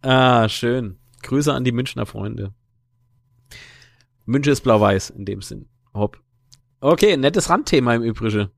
[0.01, 0.97] Ah, schön.
[1.23, 2.53] Grüße an die Münchner Freunde.
[4.25, 5.67] München ist blau-weiß in dem Sinn.
[5.93, 6.19] Hopp.
[6.79, 8.49] Okay, nettes Randthema im Übrigen.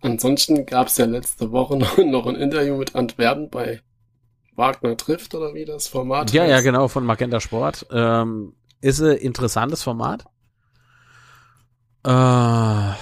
[0.00, 1.76] Ansonsten gab es ja letzte Woche
[2.06, 3.80] noch, ein Interview mit Antwerpen bei
[4.54, 6.64] Wagner trifft oder wie das Format Ja, ja, heißt.
[6.64, 7.86] genau, von Magenta Sport.
[7.90, 10.24] Ähm, ist ein interessantes Format.
[12.04, 12.92] Äh,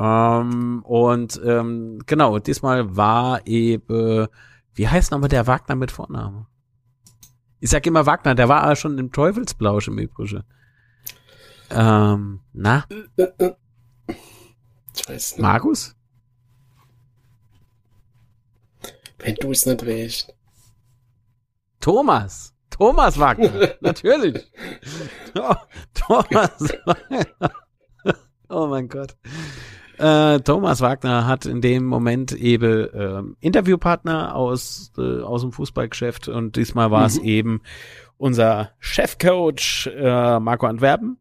[0.00, 4.28] ähm, und ähm, genau, diesmal war eben,
[4.74, 6.46] wie heißt nochmal der Wagner mit Vorname?
[7.60, 10.42] Ich sag immer Wagner, der war schon im Teufelsblausch im Übrigen.
[11.68, 12.86] Ähm, na,
[14.94, 15.38] Ich weiß nicht.
[15.38, 15.94] Markus?
[19.18, 20.34] Wenn du es nicht weißt.
[21.80, 22.54] Thomas.
[22.70, 23.74] Thomas Wagner.
[23.80, 24.50] Natürlich.
[25.94, 27.26] Thomas Wagner.
[28.48, 29.16] Oh mein Gott.
[30.00, 36.28] Äh, Thomas Wagner hat in dem Moment eben ähm, Interviewpartner aus, äh, aus dem Fußballgeschäft
[36.28, 37.24] und diesmal war es Mhm.
[37.26, 37.62] eben
[38.16, 41.18] unser Chefcoach äh, Marco Antwerpen.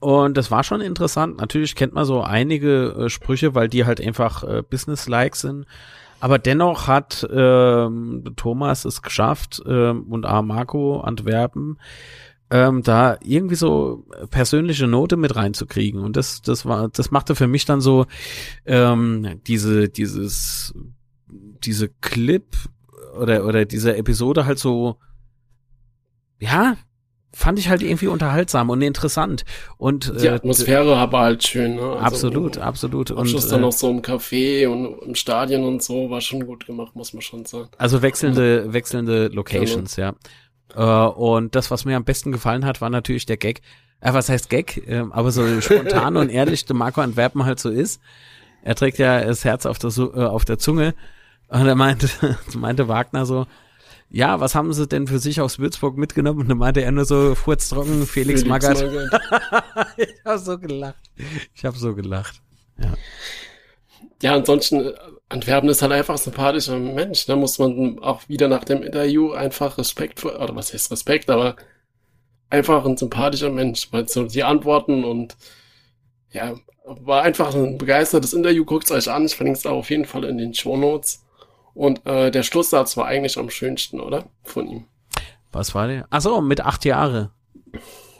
[0.00, 1.38] Und das war schon interessant.
[1.38, 5.66] Natürlich kennt man so einige äh, Sprüche, weil die halt einfach äh, business-like sind.
[6.20, 11.78] Aber dennoch hat ähm, Thomas es geschafft ähm, und auch Marco Antwerpen
[12.50, 16.00] ähm, da irgendwie so persönliche Note mit reinzukriegen.
[16.00, 18.06] Und das, das war, das machte für mich dann so
[18.66, 20.74] ähm, diese, dieses,
[21.28, 22.44] diese Clip
[23.18, 24.96] oder oder diese Episode halt so,
[26.40, 26.76] ja,
[27.32, 29.44] fand ich halt irgendwie unterhaltsam und interessant.
[29.76, 31.82] Und Die äh, Atmosphäre war halt schön, ne?
[31.82, 33.10] Also, absolut, absolut.
[33.10, 36.20] Am Und Schluss dann äh, noch so im Café und im Stadion und so, war
[36.20, 37.70] schon gut gemacht, muss man schon sagen.
[37.76, 40.14] Also wechselnde, wechselnde Locations, ja.
[40.74, 43.62] Äh, und das, was mir am besten gefallen hat, war natürlich der Gag.
[44.00, 44.82] Äh, was heißt Gag?
[44.86, 48.00] Ähm, aber so spontan und ehrlich, der Marco Antwerpen halt so ist.
[48.62, 50.94] Er trägt ja das Herz auf der, äh, auf der Zunge.
[51.48, 52.08] Und er meinte,
[52.54, 53.46] meinte Wagner so,
[54.10, 56.40] ja, was haben sie denn für sich aus Würzburg mitgenommen?
[56.40, 58.82] Und dann meinte er nur so, furztrocken, Felix, Magath.
[59.96, 61.10] ich hab so gelacht.
[61.54, 62.40] Ich hab so gelacht.
[64.22, 64.92] Ja, ansonsten, äh,
[65.28, 67.26] Antwerpen ist halt einfach ein sympathischer Mensch.
[67.26, 71.30] Da muss man auch wieder nach dem Interview einfach Respekt vor, oder was heißt Respekt,
[71.30, 71.56] aber
[72.50, 75.36] einfach ein sympathischer Mensch, weil so die Antworten und
[76.30, 76.54] ja,
[76.84, 78.64] war einfach ein begeistertes Interview.
[78.64, 79.24] Guckt's euch an.
[79.24, 81.24] Ich verlinke es auch auf jeden Fall in den Show Notes.
[81.72, 84.26] Und äh, der Schlusssatz war eigentlich am schönsten, oder?
[84.42, 84.84] Von ihm.
[85.50, 86.06] Was war der?
[86.10, 87.30] Ach so, mit acht Jahre.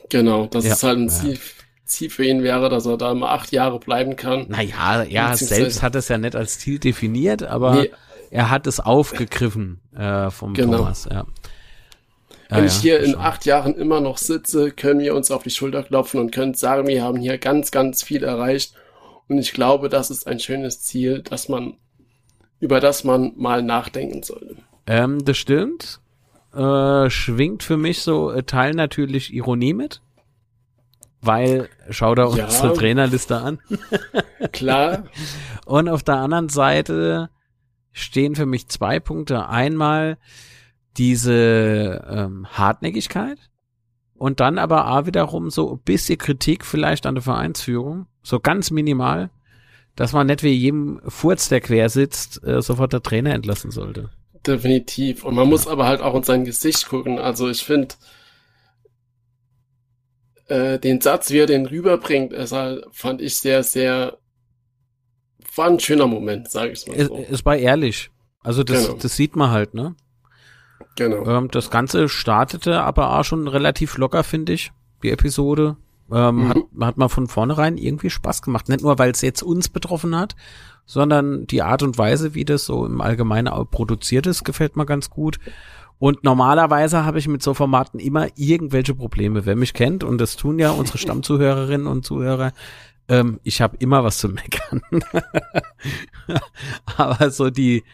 [0.09, 0.72] Genau, dass Ja.
[0.72, 1.34] es halt ein Ja.
[1.85, 4.47] Ziel, für ihn wäre, dass er da mal acht Jahre bleiben kann.
[4.49, 7.91] Naja, ja, selbst hat es ja nicht als Ziel definiert, aber Nee,
[8.30, 10.78] er hat es aufgegriffen äh, vom Genau.
[10.78, 11.24] Thomas, ja.
[12.49, 15.51] Wenn ich hier ja, in acht Jahren immer noch sitze, können wir uns auf die
[15.51, 18.74] Schulter klopfen und können sagen, wir haben hier ganz, ganz viel erreicht.
[19.28, 21.74] Und ich glaube, das ist ein schönes Ziel, dass man,
[22.61, 24.57] über das man mal nachdenken sollte.
[24.87, 26.01] Ähm, das stimmt.
[26.55, 30.01] Äh, schwingt für mich so äh, Teil natürlich Ironie mit.
[31.25, 33.59] Weil, schau da ja, unsere Trainerliste an.
[34.53, 35.05] klar.
[35.64, 37.31] Und auf der anderen Seite
[37.93, 39.49] stehen für mich zwei Punkte.
[39.49, 40.18] Einmal
[40.97, 43.39] diese ähm, Hartnäckigkeit
[44.14, 48.70] und dann aber auch wiederum so ein bisschen Kritik vielleicht an der Vereinsführung, so ganz
[48.70, 49.31] minimal,
[49.97, 54.11] dass man nicht wie jedem Furz, der quer sitzt, äh, sofort der Trainer entlassen sollte.
[54.47, 55.25] Definitiv.
[55.25, 55.51] Und man ja.
[55.51, 57.18] muss aber halt auch in sein Gesicht gucken.
[57.18, 57.95] Also ich finde,
[60.49, 64.18] äh, den Satz, wie er den rüberbringt, ist halt, fand ich sehr, sehr,
[65.57, 67.16] war ein schöner Moment, sage ich mal so.
[67.16, 68.11] Es, es war ehrlich.
[68.42, 68.99] Also das, genau.
[69.01, 69.95] das sieht man halt, ne?
[70.97, 71.26] Genau.
[71.26, 74.72] Ähm, das Ganze startete aber auch schon relativ locker, finde ich,
[75.03, 75.76] die Episode.
[76.12, 76.49] Ähm, mhm.
[76.51, 78.68] hat, hat mal von vornherein irgendwie Spaß gemacht.
[78.68, 80.36] Nicht nur, weil es jetzt uns betroffen hat,
[80.84, 85.09] sondern die Art und Weise, wie das so im Allgemeinen produziert ist, gefällt mir ganz
[85.09, 85.38] gut.
[85.99, 89.47] Und normalerweise habe ich mit so Formaten immer irgendwelche Probleme.
[89.47, 92.53] Wer mich kennt, und das tun ja unsere Stammzuhörerinnen und Zuhörer,
[93.09, 94.82] ähm, ich habe immer was zu meckern.
[96.97, 97.84] Aber so die,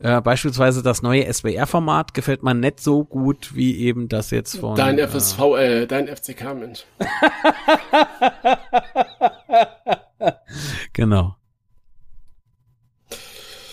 [0.00, 4.76] äh, beispielsweise das neue SWR-Format gefällt mir nicht so gut wie eben das jetzt von.
[4.76, 6.84] Dein FSV, äh, dein FCK, Mensch.
[10.92, 11.36] genau.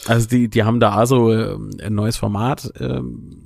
[0.08, 2.72] Also die, die haben da also äh, ein neues Format.
[2.80, 3.45] Ähm,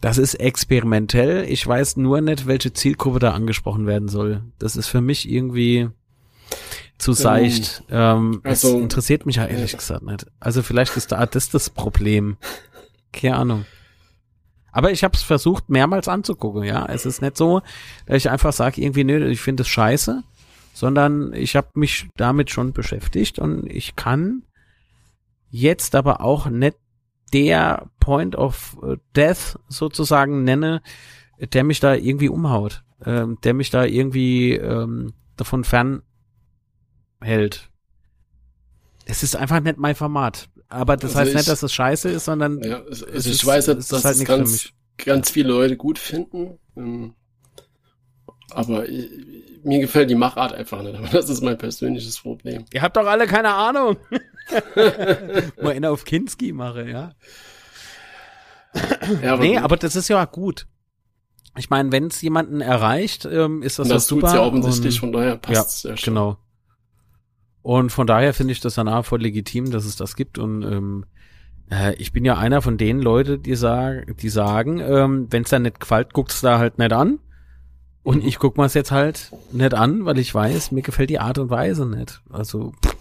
[0.00, 1.44] das ist experimentell.
[1.48, 4.42] Ich weiß nur nicht, welche Zielgruppe da angesprochen werden soll.
[4.58, 5.90] Das ist für mich irgendwie
[6.98, 7.82] zu seicht.
[7.90, 10.26] Ähm, also, es interessiert mich ja ehrlich gesagt nicht.
[10.40, 12.36] Also vielleicht ist da das das Problem.
[13.12, 13.66] Keine Ahnung.
[14.70, 16.86] Aber ich habe es versucht, mehrmals anzugucken, ja.
[16.86, 17.62] Es ist nicht so,
[18.06, 20.22] dass ich einfach sage, irgendwie, nö, ich finde es scheiße,
[20.72, 24.42] sondern ich habe mich damit schon beschäftigt und ich kann
[25.50, 26.76] jetzt aber auch nicht
[27.32, 28.76] der Point of
[29.14, 30.82] Death sozusagen nenne,
[31.52, 36.02] der mich da irgendwie umhaut, ähm, der mich da irgendwie ähm, davon fern
[37.20, 37.70] hält.
[39.04, 40.48] Es ist einfach nicht mein Format.
[40.68, 43.32] Aber das also heißt ich, nicht, dass es scheiße ist, sondern ja, also es ich
[43.32, 46.58] ist, weiß, dass das halt ganz, ganz viele Leute gut finden.
[46.76, 47.14] Ähm,
[48.50, 49.08] aber ich,
[49.64, 50.96] mir gefällt die Machart einfach nicht.
[50.96, 52.64] Aber das ist mein persönliches Problem.
[52.72, 53.96] Ihr habt doch alle keine Ahnung.
[55.62, 57.12] Mal einer auf Kinski mache, ja.
[59.22, 59.62] ja aber nee, gut.
[59.64, 60.66] aber das ist ja gut.
[61.56, 64.22] Ich meine, wenn es jemanden erreicht, ähm, ist das, das super.
[64.22, 66.14] Das tut ja offensichtlich, von daher passt ja, ja schon.
[66.14, 66.38] Genau.
[67.62, 70.38] Und von daher finde ich das danach voll legitim, dass es das gibt.
[70.38, 71.04] Und ähm,
[71.70, 75.50] äh, ich bin ja einer von den Leuten, die, sag, die sagen, ähm, wenn es
[75.50, 77.18] da nicht gefällt, guckt's da halt nicht an.
[78.02, 78.28] Und mhm.
[78.28, 81.38] ich guck mal es jetzt halt nicht an, weil ich weiß, mir gefällt die Art
[81.38, 82.22] und Weise nicht.
[82.30, 82.96] Also pff,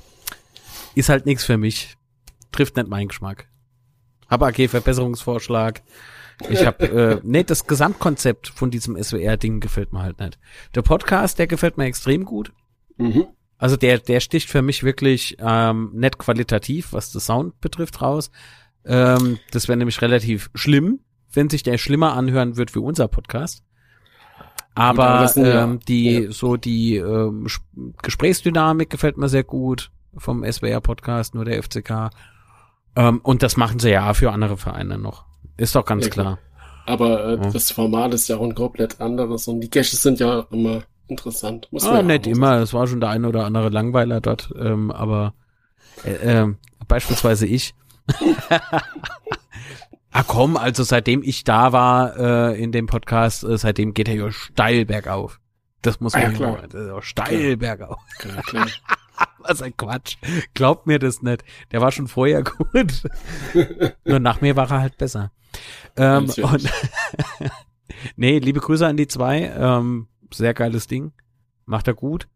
[0.98, 1.96] ist halt nichts für mich.
[2.52, 3.48] Trifft nicht meinen Geschmack.
[4.28, 5.82] Aber okay, Verbesserungsvorschlag.
[6.50, 10.38] Ich habe äh, nee, das Gesamtkonzept von diesem SWR-Ding gefällt mir halt nicht.
[10.76, 12.52] Der Podcast, der gefällt mir extrem gut.
[12.98, 13.28] Mhm.
[13.58, 18.30] Also der, der sticht für mich wirklich ähm, nicht qualitativ, was das Sound betrifft, raus.
[18.86, 21.00] Ähm, das wäre nämlich relativ schlimm,
[21.34, 23.64] wenn sich der schlimmer anhören wird wie unser Podcast.
[24.76, 26.32] Aber ähm, die ja.
[26.32, 27.48] so die ähm,
[28.04, 32.10] Gesprächsdynamik gefällt mir sehr gut vom SWR Podcast, nur der FCK.
[32.96, 35.26] Ähm, und das machen sie ja für andere Vereine noch.
[35.58, 36.40] Ist doch ganz ja, klar.
[36.86, 40.46] Aber äh, das Format ist ja auch ein komplett anderes und die Caches sind ja
[40.52, 41.68] immer interessant.
[41.72, 42.60] Muss ah, nicht immer.
[42.60, 45.34] Es war schon der eine oder andere Langweiler dort, ähm, aber
[46.06, 46.54] äh, äh,
[46.88, 47.76] beispielsweise ich.
[50.12, 54.16] ah komm, also seitdem ich da war äh, in dem Podcast, äh, seitdem geht er
[54.16, 55.40] ja steil bergauf.
[55.82, 56.64] Das muss man ah, ja, klar.
[56.64, 57.78] Ist auch steil klar.
[57.78, 58.00] bergauf.
[58.20, 58.68] Klar, klar.
[59.48, 60.18] Was ein Quatsch.
[60.54, 61.44] Glaubt mir das nicht.
[61.72, 62.44] Der war schon vorher
[62.74, 63.04] gut.
[64.06, 65.32] Nur nach mir war er halt besser.
[65.96, 66.70] Ähm, und
[68.16, 69.44] nee, liebe Grüße an die zwei.
[69.58, 71.14] Ähm, sehr geiles Ding.
[71.66, 72.28] Macht er gut.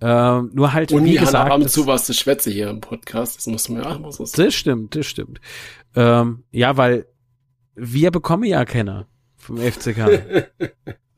[0.00, 1.52] Ähm, nur halt, und wie gesagt.
[1.52, 3.36] und zu warst du Schwätze hier im Podcast.
[3.36, 4.44] Das muss man ja auch mal so sagen.
[4.44, 5.40] Das stimmt, das stimmt.
[5.94, 7.06] Ähm, ja, weil
[7.74, 10.50] wir bekommen ja Kenner vom FCK.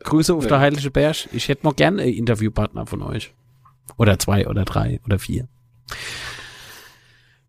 [0.00, 0.48] Grüße auf ja.
[0.50, 1.28] der Heilige Berg.
[1.32, 3.32] Ich hätte noch gerne Interviewpartner von euch.
[3.96, 5.48] Oder zwei oder drei oder vier.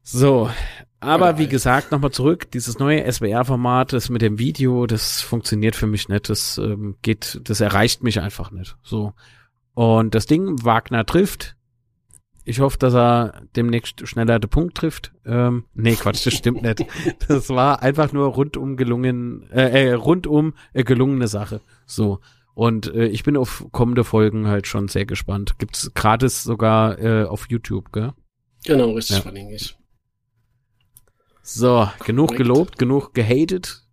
[0.04, 0.50] So,
[1.00, 5.88] aber wie gesagt, nochmal zurück, dieses neue SWR-Format, das mit dem Video, das funktioniert für
[5.88, 8.76] mich nicht, das ähm, geht, das erreicht mich einfach nicht.
[8.84, 9.14] So.
[9.74, 11.56] Und das Ding, Wagner trifft,
[12.48, 15.12] Ich hoffe, dass er demnächst schneller den Punkt trifft.
[15.26, 16.86] Ähm, nee, Quatsch, das stimmt nicht.
[17.28, 21.62] Das war einfach nur rundum gelungen, äh, äh, rundum äh, gelungene Sache.
[21.88, 22.20] So.
[22.56, 25.60] Und äh, ich bin auf kommende Folgen halt schon sehr gespannt.
[25.60, 28.14] Gibt's gratis sogar äh, auf YouTube, gell?
[28.66, 29.22] Genau, richtig, Ja.
[29.22, 29.78] verlinke ich.
[31.44, 32.38] So, genug Korrekt.
[32.38, 33.84] gelobt, genug gehatet.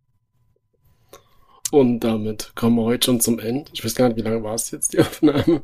[1.70, 3.70] Und damit kommen wir heute schon zum Ende.
[3.74, 5.62] Ich weiß gar nicht, wie lange war es jetzt, die Aufnahme?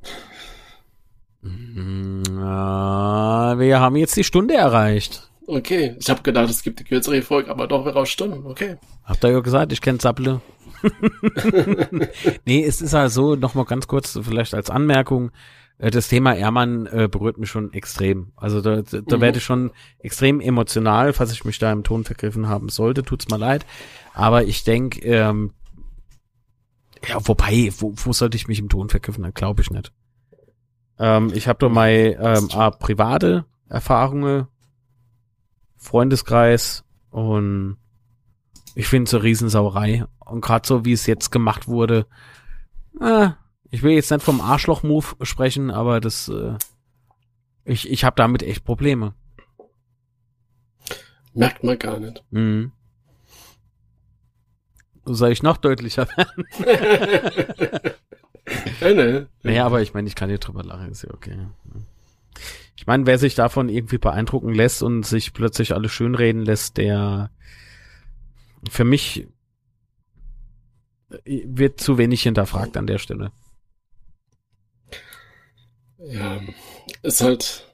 [1.41, 5.28] Mm, äh, wir haben jetzt die Stunde erreicht.
[5.51, 8.47] Okay, ich habe gedacht, es gibt eine kürzere Folge, aber doch wäre Stunden.
[8.47, 8.77] Okay.
[9.05, 10.43] Habt ihr ja gesagt, ich kenne Zapple.
[12.45, 15.31] nee, es ist halt so, nochmal ganz kurz, vielleicht als Anmerkung,
[15.79, 18.33] äh, das Thema Ehrmann äh, berührt mich schon extrem.
[18.37, 19.21] Also da, da da Mhm.
[19.23, 19.71] werde ich schon
[20.01, 23.65] extrem emotional, falls ich mich da im Ton vergriffen haben sollte, tut's mir leid.
[24.13, 25.53] Aber ich denke, ähm,
[27.09, 29.23] ja, wobei, wo, wo sollte ich mich im Ton vergriffen?
[29.23, 29.93] Dann glaube ich nicht.
[30.99, 32.49] Ähm, ich habe doch mal ähm,
[32.81, 34.47] private Erfahrungen,
[35.79, 37.79] Freundeskreis und
[38.75, 40.05] ich finde es eine Riesensauerei.
[40.25, 42.07] Und gerade so, wie es jetzt gemacht wurde,
[43.01, 43.31] äh,
[43.71, 46.55] ich will jetzt nicht vom Arschloch-Move sprechen, aber das, äh,
[47.65, 49.15] ich, ich habe damit echt Probleme.
[51.35, 52.23] Merkt man gar nicht.
[52.31, 52.73] Mhm.
[55.05, 56.45] Soll ich noch deutlicher werden?
[58.81, 59.29] ja, ne.
[59.43, 61.37] Naja, aber ich meine, ich kann hier drüber lachen, ist ja okay.
[62.79, 67.33] Ich meine, wer sich davon irgendwie beeindrucken lässt und sich plötzlich alles schönreden lässt, der
[68.71, 69.27] für mich
[71.25, 73.33] äh, wird zu wenig hinterfragt an der Stelle.
[75.99, 76.41] Ja,
[77.03, 77.67] ist halt.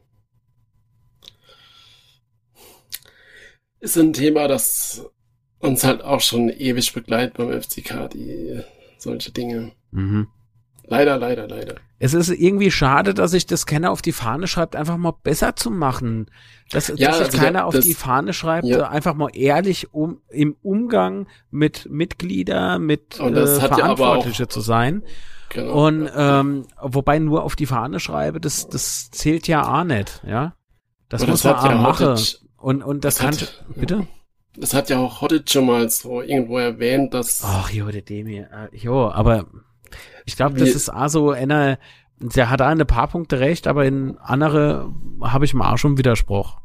[3.81, 5.05] Ist ein Thema, das
[5.59, 8.63] uns halt auch schon ewig begleitet beim FCK, die
[8.97, 9.73] solche Dinge.
[9.91, 10.29] Mhm.
[10.87, 11.77] Leider, leider, leider.
[11.99, 15.57] Es ist irgendwie schade, dass sich das keiner auf die Fahne schreibt, einfach mal besser
[15.57, 16.27] zu machen.
[16.71, 18.89] Dass, Ja, dass sich also keiner da- auf das- die Fahne schreibt, Ja.
[18.89, 24.61] einfach mal ehrlich um im Umgang mit Mitglieder, mit das äh, ja Verantwortliche auch- zu
[24.61, 25.03] sein.
[25.49, 25.87] Genau.
[25.87, 30.55] Und ähm, wobei nur auf die Fahne schreibe, das, das zählt ja auch nicht, ja.
[31.09, 32.19] Das Aber muss man auch machen.
[32.57, 34.07] Und, und das, das kann, hat- bitte?
[34.57, 37.43] Das hat ja auch Hoddit schon mal so irgendwo erwähnt, dass.
[37.45, 38.39] Ach, jo, der Demi.
[38.39, 39.47] Äh, jo, aber
[40.25, 41.79] ich glaube, das ist auch so einer,
[42.19, 44.93] der hat da ein paar Punkte recht, aber in andere
[45.23, 46.59] habe ich mal auch schon Widerspruch.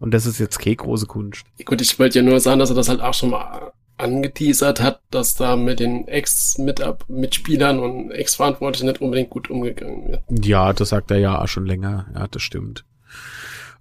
[0.00, 1.46] Und das ist jetzt keine große Kunst.
[1.64, 5.00] Gut, ich wollte ja nur sagen, dass er das halt auch schon mal angeteasert hat,
[5.10, 10.22] dass da mit den Ex-Mitspielern und Ex-Verantwortlichen nicht unbedingt gut umgegangen wird.
[10.44, 12.06] Ja, das sagt er ja auch schon länger.
[12.14, 12.84] Ja, das stimmt.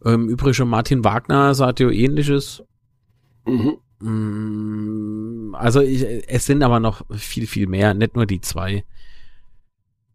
[0.06, 2.64] Ähm, übrigens, Martin Wagner sagt ja ähnliches.
[3.45, 3.78] Mhm.
[3.99, 8.84] Mm, Also ich, es sind aber noch viel, viel mehr, nicht nur die zwei.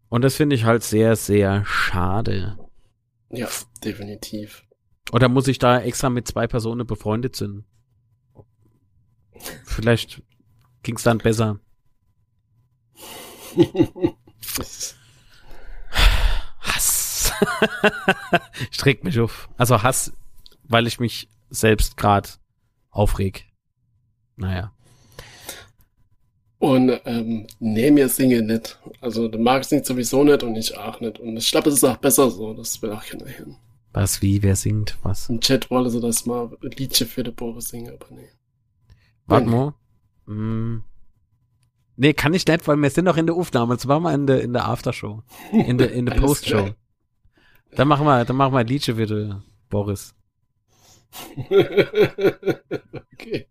[0.09, 2.57] Und das finde ich halt sehr, sehr schade.
[3.29, 3.47] Ja,
[3.83, 4.65] definitiv.
[5.11, 7.65] Oder muss ich da extra mit zwei Personen befreundet sind?
[9.63, 10.21] Vielleicht
[10.83, 11.59] ging's dann besser.
[16.59, 17.33] Hass.
[18.71, 19.49] ich träg mich auf.
[19.57, 20.13] Also Hass,
[20.63, 22.29] weil ich mich selbst gerade
[22.89, 23.45] aufreg.
[24.35, 24.73] Naja.
[26.59, 28.77] Und ähm, nee, mir singe nicht.
[28.99, 31.17] Also der Marc singt sowieso nicht und ich auch nicht.
[31.19, 32.53] Und ich glaube, es ist auch besser so.
[32.53, 33.55] Das will auch keiner hin.
[33.93, 35.29] Was, wie, wer singt, was?
[35.29, 38.29] Im Chat wollte sie das mal Liedchen für den Boris singen, aber nee.
[39.25, 39.73] Warte mal.
[40.25, 40.83] Mm.
[41.95, 43.73] Nee, kann ich nicht, weil wir sind noch in der Aufnahme.
[43.73, 45.23] Jetzt machen wir in der, in der Aftershow.
[45.51, 46.69] In der, in der Postshow.
[47.75, 50.13] Dann machen wir, dann machen wir ein Liedchen für den Boris.
[53.13, 53.47] okay.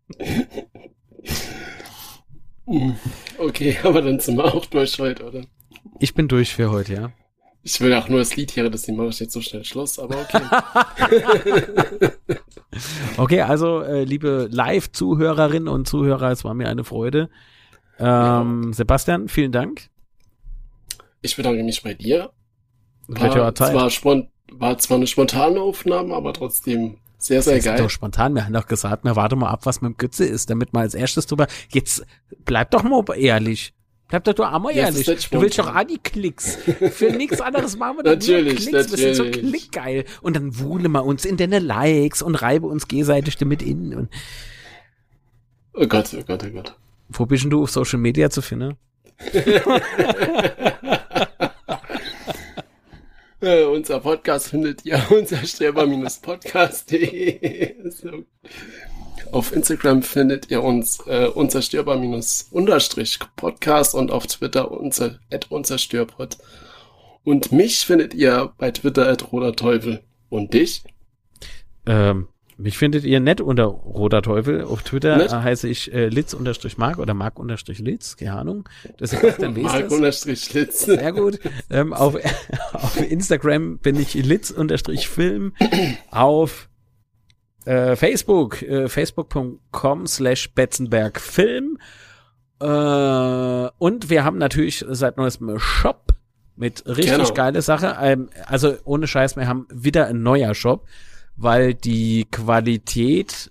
[3.38, 5.42] Okay, aber dann sind wir auch durch heute, oder?
[6.00, 7.12] Ich bin durch für heute, ja.
[7.62, 10.16] Ich will auch nur das Lied hören, deswegen mache ich jetzt so schnell Schluss, aber
[10.20, 10.42] okay.
[13.16, 17.28] Okay, also, äh, liebe Live-Zuhörerinnen und Zuhörer, es war mir eine Freude.
[17.98, 19.88] Ähm, Sebastian, vielen Dank.
[21.22, 22.30] Ich bedanke mich bei dir.
[23.12, 23.72] Auch Zeit.
[23.72, 27.76] zwar, spont war zwar eine spontane Aufnahme, aber trotzdem sehr, sehr Das geil.
[27.78, 28.34] doch spontan.
[28.34, 30.80] Wir haben doch gesagt, wir warten mal ab, was mit dem Götze ist, damit wir
[30.80, 31.46] als erstes drüber.
[31.70, 32.04] Jetzt
[32.44, 33.74] bleib doch mal ehrlich.
[34.08, 35.04] Bleib doch doch einmal Ja, ehrlich.
[35.30, 36.56] Du willst doch die Klicks.
[36.92, 38.90] Für nichts anderes machen wir doch Natürlich, nur Klicks.
[38.92, 39.50] Wir sind so natürlich.
[39.50, 40.04] klickgeil.
[40.22, 43.94] Und dann wuhlen wir uns in deine Likes und reibe uns gegenseitig damit in.
[43.94, 44.08] Und
[45.74, 46.74] Oh Gott, oh Gott, oh Gott.
[47.10, 48.76] wo bist denn du auf Social Media zu finden?
[53.41, 57.89] Äh, unser Podcast findet ihr unter sterber-podcast.de.
[57.91, 58.24] so.
[59.30, 66.36] Auf Instagram findet ihr uns äh, unzerstörbar-podcast und auf Twitter unser, at unzerstörpod.
[67.24, 70.03] Und mich findet ihr bei Twitter at roderteufel.
[70.30, 70.82] Und dich?
[71.86, 72.28] Ähm,
[72.59, 74.64] mich findet ihr nett unter Roter Teufel.
[74.64, 75.32] Auf Twitter Nett?
[75.32, 78.68] heiße ich äh, Litz-Mark oder Mark-Litz, keine Ahnung.
[78.98, 80.80] Das ist dann Mark unterstrich Litz.
[80.80, 81.38] Sehr gut.
[81.70, 82.16] Ähm, auf,
[82.72, 85.54] auf Instagram bin ich Litz-Film.
[86.11, 86.68] Auf
[87.64, 91.78] äh, Facebook, äh, facebook.com slash Betzenbergfilm.
[92.61, 96.12] Äh, und wir haben natürlich seit neuestem Shop
[96.56, 97.32] mit richtig Genau.
[97.34, 97.96] geile Sache.
[98.00, 100.86] Ähm, also ohne Scheiß, wir haben wieder ein neuer Shop,
[101.39, 103.51] weil die Qualität,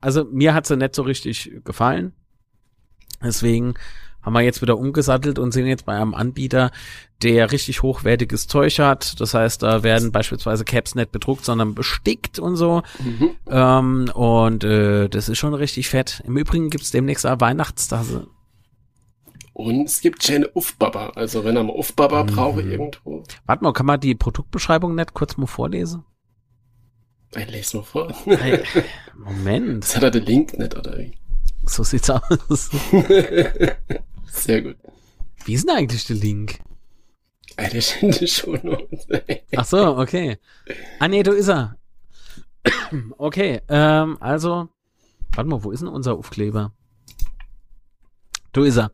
[0.00, 2.12] also mir hat sie nicht so richtig gefallen.
[3.22, 3.74] Deswegen
[4.22, 6.70] haben wir jetzt wieder umgesattelt und sind jetzt bei einem Anbieter,
[7.22, 9.20] der richtig hochwertiges Zeug hat.
[9.20, 12.82] Das heißt, da werden beispielsweise Caps nicht bedruckt, sondern bestickt und so.
[12.98, 13.30] Mhm.
[13.48, 16.22] Ähm, und äh, das ist schon richtig fett.
[16.26, 18.26] Im Übrigen gibt's demnächst eine Weihnachtstasse.
[19.52, 21.10] Und es gibt schöne Uffbaba.
[21.10, 22.26] Also wenn er mal Uffbaba Mhm.
[22.28, 26.04] brauche irgendwo, Warte mal, kann man die Produktbeschreibung nicht kurz mal vorlesen?
[27.36, 28.12] Ich lese mal vor.
[28.24, 28.62] Hey,
[29.16, 31.12] Moment, Jetzt hat er den Link nicht, oder wie?
[31.66, 32.70] so sieht's aus.
[34.26, 34.76] Sehr gut.
[35.44, 36.58] Wie ist denn eigentlich der Link?
[37.72, 39.06] Ich in die Shownotes.
[39.56, 40.38] Ach so, okay.
[40.98, 41.76] Ah nee, du ist er.
[43.18, 44.68] Okay, ähm, also,
[45.34, 46.72] warte mal, wo ist denn unser Aufkleber?
[48.52, 48.92] Du ist er.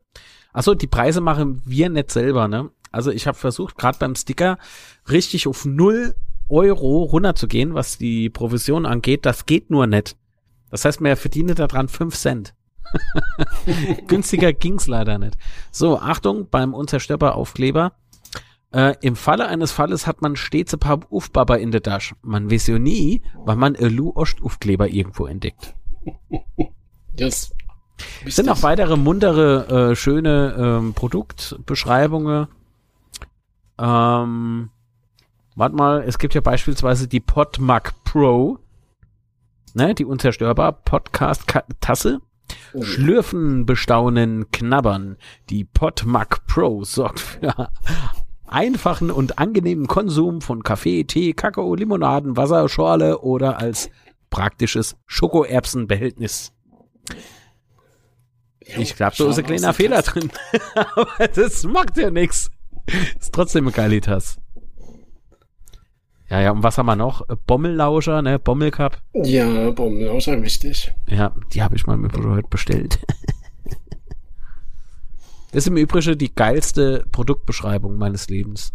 [0.52, 2.70] Ach so, die Preise machen wir nicht selber, ne?
[2.90, 4.58] Also ich habe versucht, gerade beim Sticker
[5.08, 6.14] richtig auf null
[6.48, 9.26] Euro runterzugehen, was die Provision angeht.
[9.26, 10.16] Das geht nur nicht.
[10.70, 12.54] Das heißt, man verdiene daran fünf Cent.
[14.06, 15.36] Günstiger ging's leider nicht.
[15.70, 17.92] So, Achtung, beim unzerstörbar Aufkleber.
[18.72, 22.14] Äh, Im Falle eines Falles hat man stets ein paar Ufbaba in der Tasche.
[22.22, 25.74] Man weiß ja nie, wann man ein Lu Ost Ufkleber irgendwo entdeckt.
[27.18, 27.54] Yes.
[28.26, 32.48] Es sind noch weitere muntere, äh, schöne ähm, Produktbeschreibungen.
[33.78, 34.70] Ähm,
[35.56, 38.58] warte mal, es gibt ja beispielsweise die Podmag Pro,
[39.74, 42.20] ne, die unzerstörbar Podcast-Tasse.
[42.80, 45.16] Schlürfen, bestaunen, knabbern.
[45.50, 47.70] Die Podmag Pro sorgt für
[48.46, 53.90] einfachen und angenehmen Konsum von Kaffee, Tee, Kakao, Limonaden, Wasser, Schorle oder als
[54.30, 56.52] praktisches Schokoerbsenbehältnis.
[58.60, 60.30] Ich glaube, da ist ein kleiner Fehler drin.
[60.74, 62.50] Aber das macht ja nix.
[63.18, 64.38] Ist trotzdem eine geile Tasse.
[66.28, 67.24] Ja, ja, und was haben wir noch?
[67.46, 68.38] Bommellauscher, ne?
[68.38, 69.00] Bommelcup.
[69.14, 70.92] Ja, Bommel, auch schon wichtig.
[71.08, 72.98] Ja, die habe ich mal mit heute bestellt.
[75.52, 78.74] Das ist im Übrigen die geilste Produktbeschreibung meines Lebens.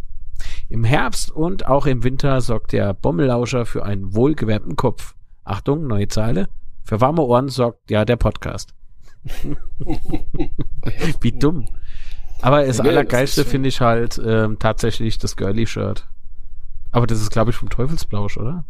[0.68, 5.14] Im Herbst und auch im Winter sorgt der Bommellauscher für einen wohlgewärmten Kopf.
[5.44, 6.48] Achtung, neue Zeile.
[6.82, 8.74] Für warme Ohren sorgt ja der Podcast.
[11.20, 11.68] Wie dumm.
[12.40, 16.08] Aber das Allergeilste finde ich halt ähm, tatsächlich das Girly-Shirt.
[16.92, 18.64] Aber das ist, glaube ich, vom Teufelsblausch, oder?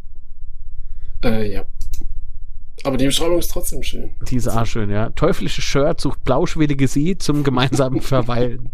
[1.23, 1.65] Äh, ja.
[2.83, 4.15] Aber die Beschreibung ist trotzdem schön.
[4.27, 5.09] Die ist auch schön, ja.
[5.11, 8.71] Teuflisches Shirt sucht blauschwillige Sie zum gemeinsamen Verweilen.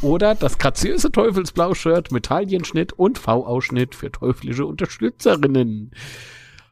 [0.00, 5.90] Oder das graziöse Teufelsblau-Shirt mit Taillenschnitt und V-Ausschnitt für teuflische Unterstützerinnen.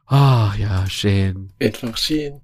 [0.07, 1.51] Ah, ja, schön.
[1.61, 2.41] Einfach schön.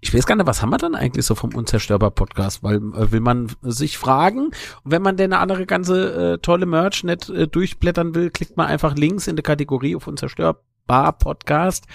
[0.00, 2.62] Ich weiß gar nicht, was haben wir dann eigentlich so vom Unzerstörbar-Podcast?
[2.62, 4.50] Weil äh, will man sich fragen,
[4.84, 8.66] wenn man denn eine andere ganze äh, tolle Merch nicht äh, durchblättern will, klickt man
[8.66, 11.86] einfach links in die Kategorie auf Unzerstörbar-Podcast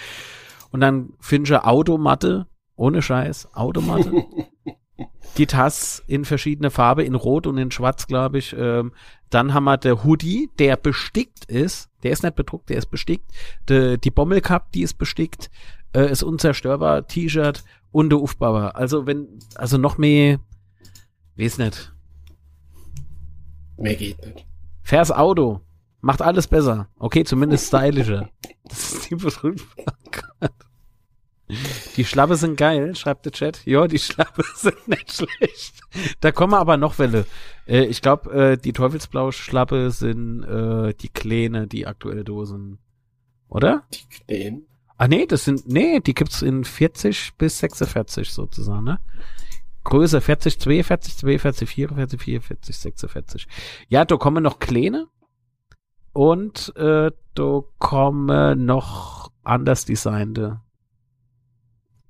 [0.70, 2.46] und dann findet ihr Automatte,
[2.76, 4.12] ohne Scheiß, Automatte.
[5.36, 8.54] Die Tasse in verschiedene Farbe, in Rot und in Schwarz, glaube ich.
[8.58, 8.92] Ähm,
[9.28, 11.90] dann haben wir der Hoodie, der bestickt ist.
[12.02, 13.30] Der ist nicht bedruckt, der ist bestickt.
[13.68, 15.50] De, die Bommelcup, die ist bestickt.
[15.96, 18.76] Äh, ist unzerstörbar T-Shirt und der Ufbauer.
[18.76, 20.40] Also wenn, also noch mehr,
[21.38, 21.94] weiß nicht.
[23.78, 24.46] Mehr geht nicht.
[24.82, 25.62] Fairs Auto.
[26.02, 26.90] Macht alles besser.
[26.98, 28.28] Okay, zumindest stylischer.
[28.68, 30.50] Das ist die Gott.
[31.96, 33.64] Die Schlappe sind geil, schreibt der Chat.
[33.64, 35.80] Ja, die Schlappe sind nicht schlecht.
[36.20, 37.26] Da kommen aber noch Welle.
[37.68, 42.78] Äh, ich glaube, äh, die Teufelsblau-Schlappe sind äh, die Kleine, die aktuell Dosen.
[43.48, 43.84] Oder?
[43.94, 44.65] Die Kleen.
[44.98, 48.98] Ah nee, das sind, nee, die gibt's in 40 bis 46 sozusagen, ne?
[49.84, 53.46] Größe 40, 42, 42, 44, 44, 46.
[53.88, 55.06] Ja, da kommen noch kleine
[56.12, 60.60] und äh, da kommen noch anders designte.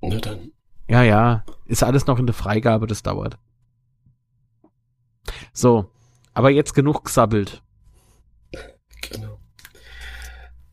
[0.01, 0.51] Na dann.
[0.87, 3.37] Ja, ja, ist alles noch in der Freigabe, das dauert.
[5.51, 5.91] So,
[6.33, 7.61] aber jetzt genug gesabbelt.
[9.01, 9.39] Genau.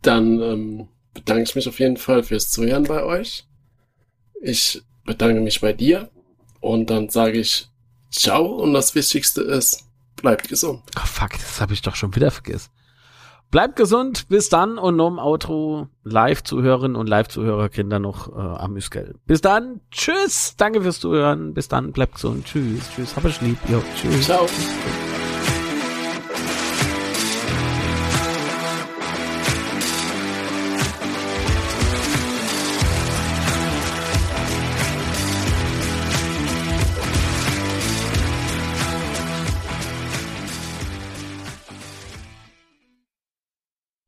[0.02, 3.46] Dann ähm, bedanke ich mich auf jeden Fall fürs Zuhören bei euch.
[4.42, 6.10] Ich bedanke mich bei dir
[6.60, 7.68] und dann sage ich
[8.10, 9.84] Ciao und das Wichtigste ist,
[10.16, 10.82] bleibt gesund.
[10.96, 12.70] Oh, fuck, das habe ich doch schon wieder vergessen.
[13.50, 18.40] Bleibt gesund, bis dann und im Outro live zuhören und live zuhörer Kinder noch äh,
[18.40, 19.14] am Müskel.
[19.26, 23.58] Bis dann, tschüss, danke fürs Zuhören, bis dann, bleibt gesund, tschüss, tschüss, hab euch lieb,
[23.68, 24.24] jo, tschüss.
[24.24, 24.46] Ciao.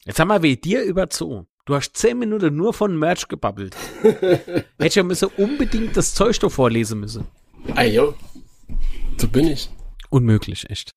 [0.07, 1.49] Jetzt haben wir weh dir überzogen.
[1.65, 3.77] Du hast zehn Minuten nur von Merch gebabbelt.
[4.79, 7.27] Hätte ja müssen unbedingt das Zeug doch vorlesen müssen.
[7.75, 8.15] Ayo.
[9.19, 9.69] So bin ich.
[10.09, 10.93] Unmöglich, echt.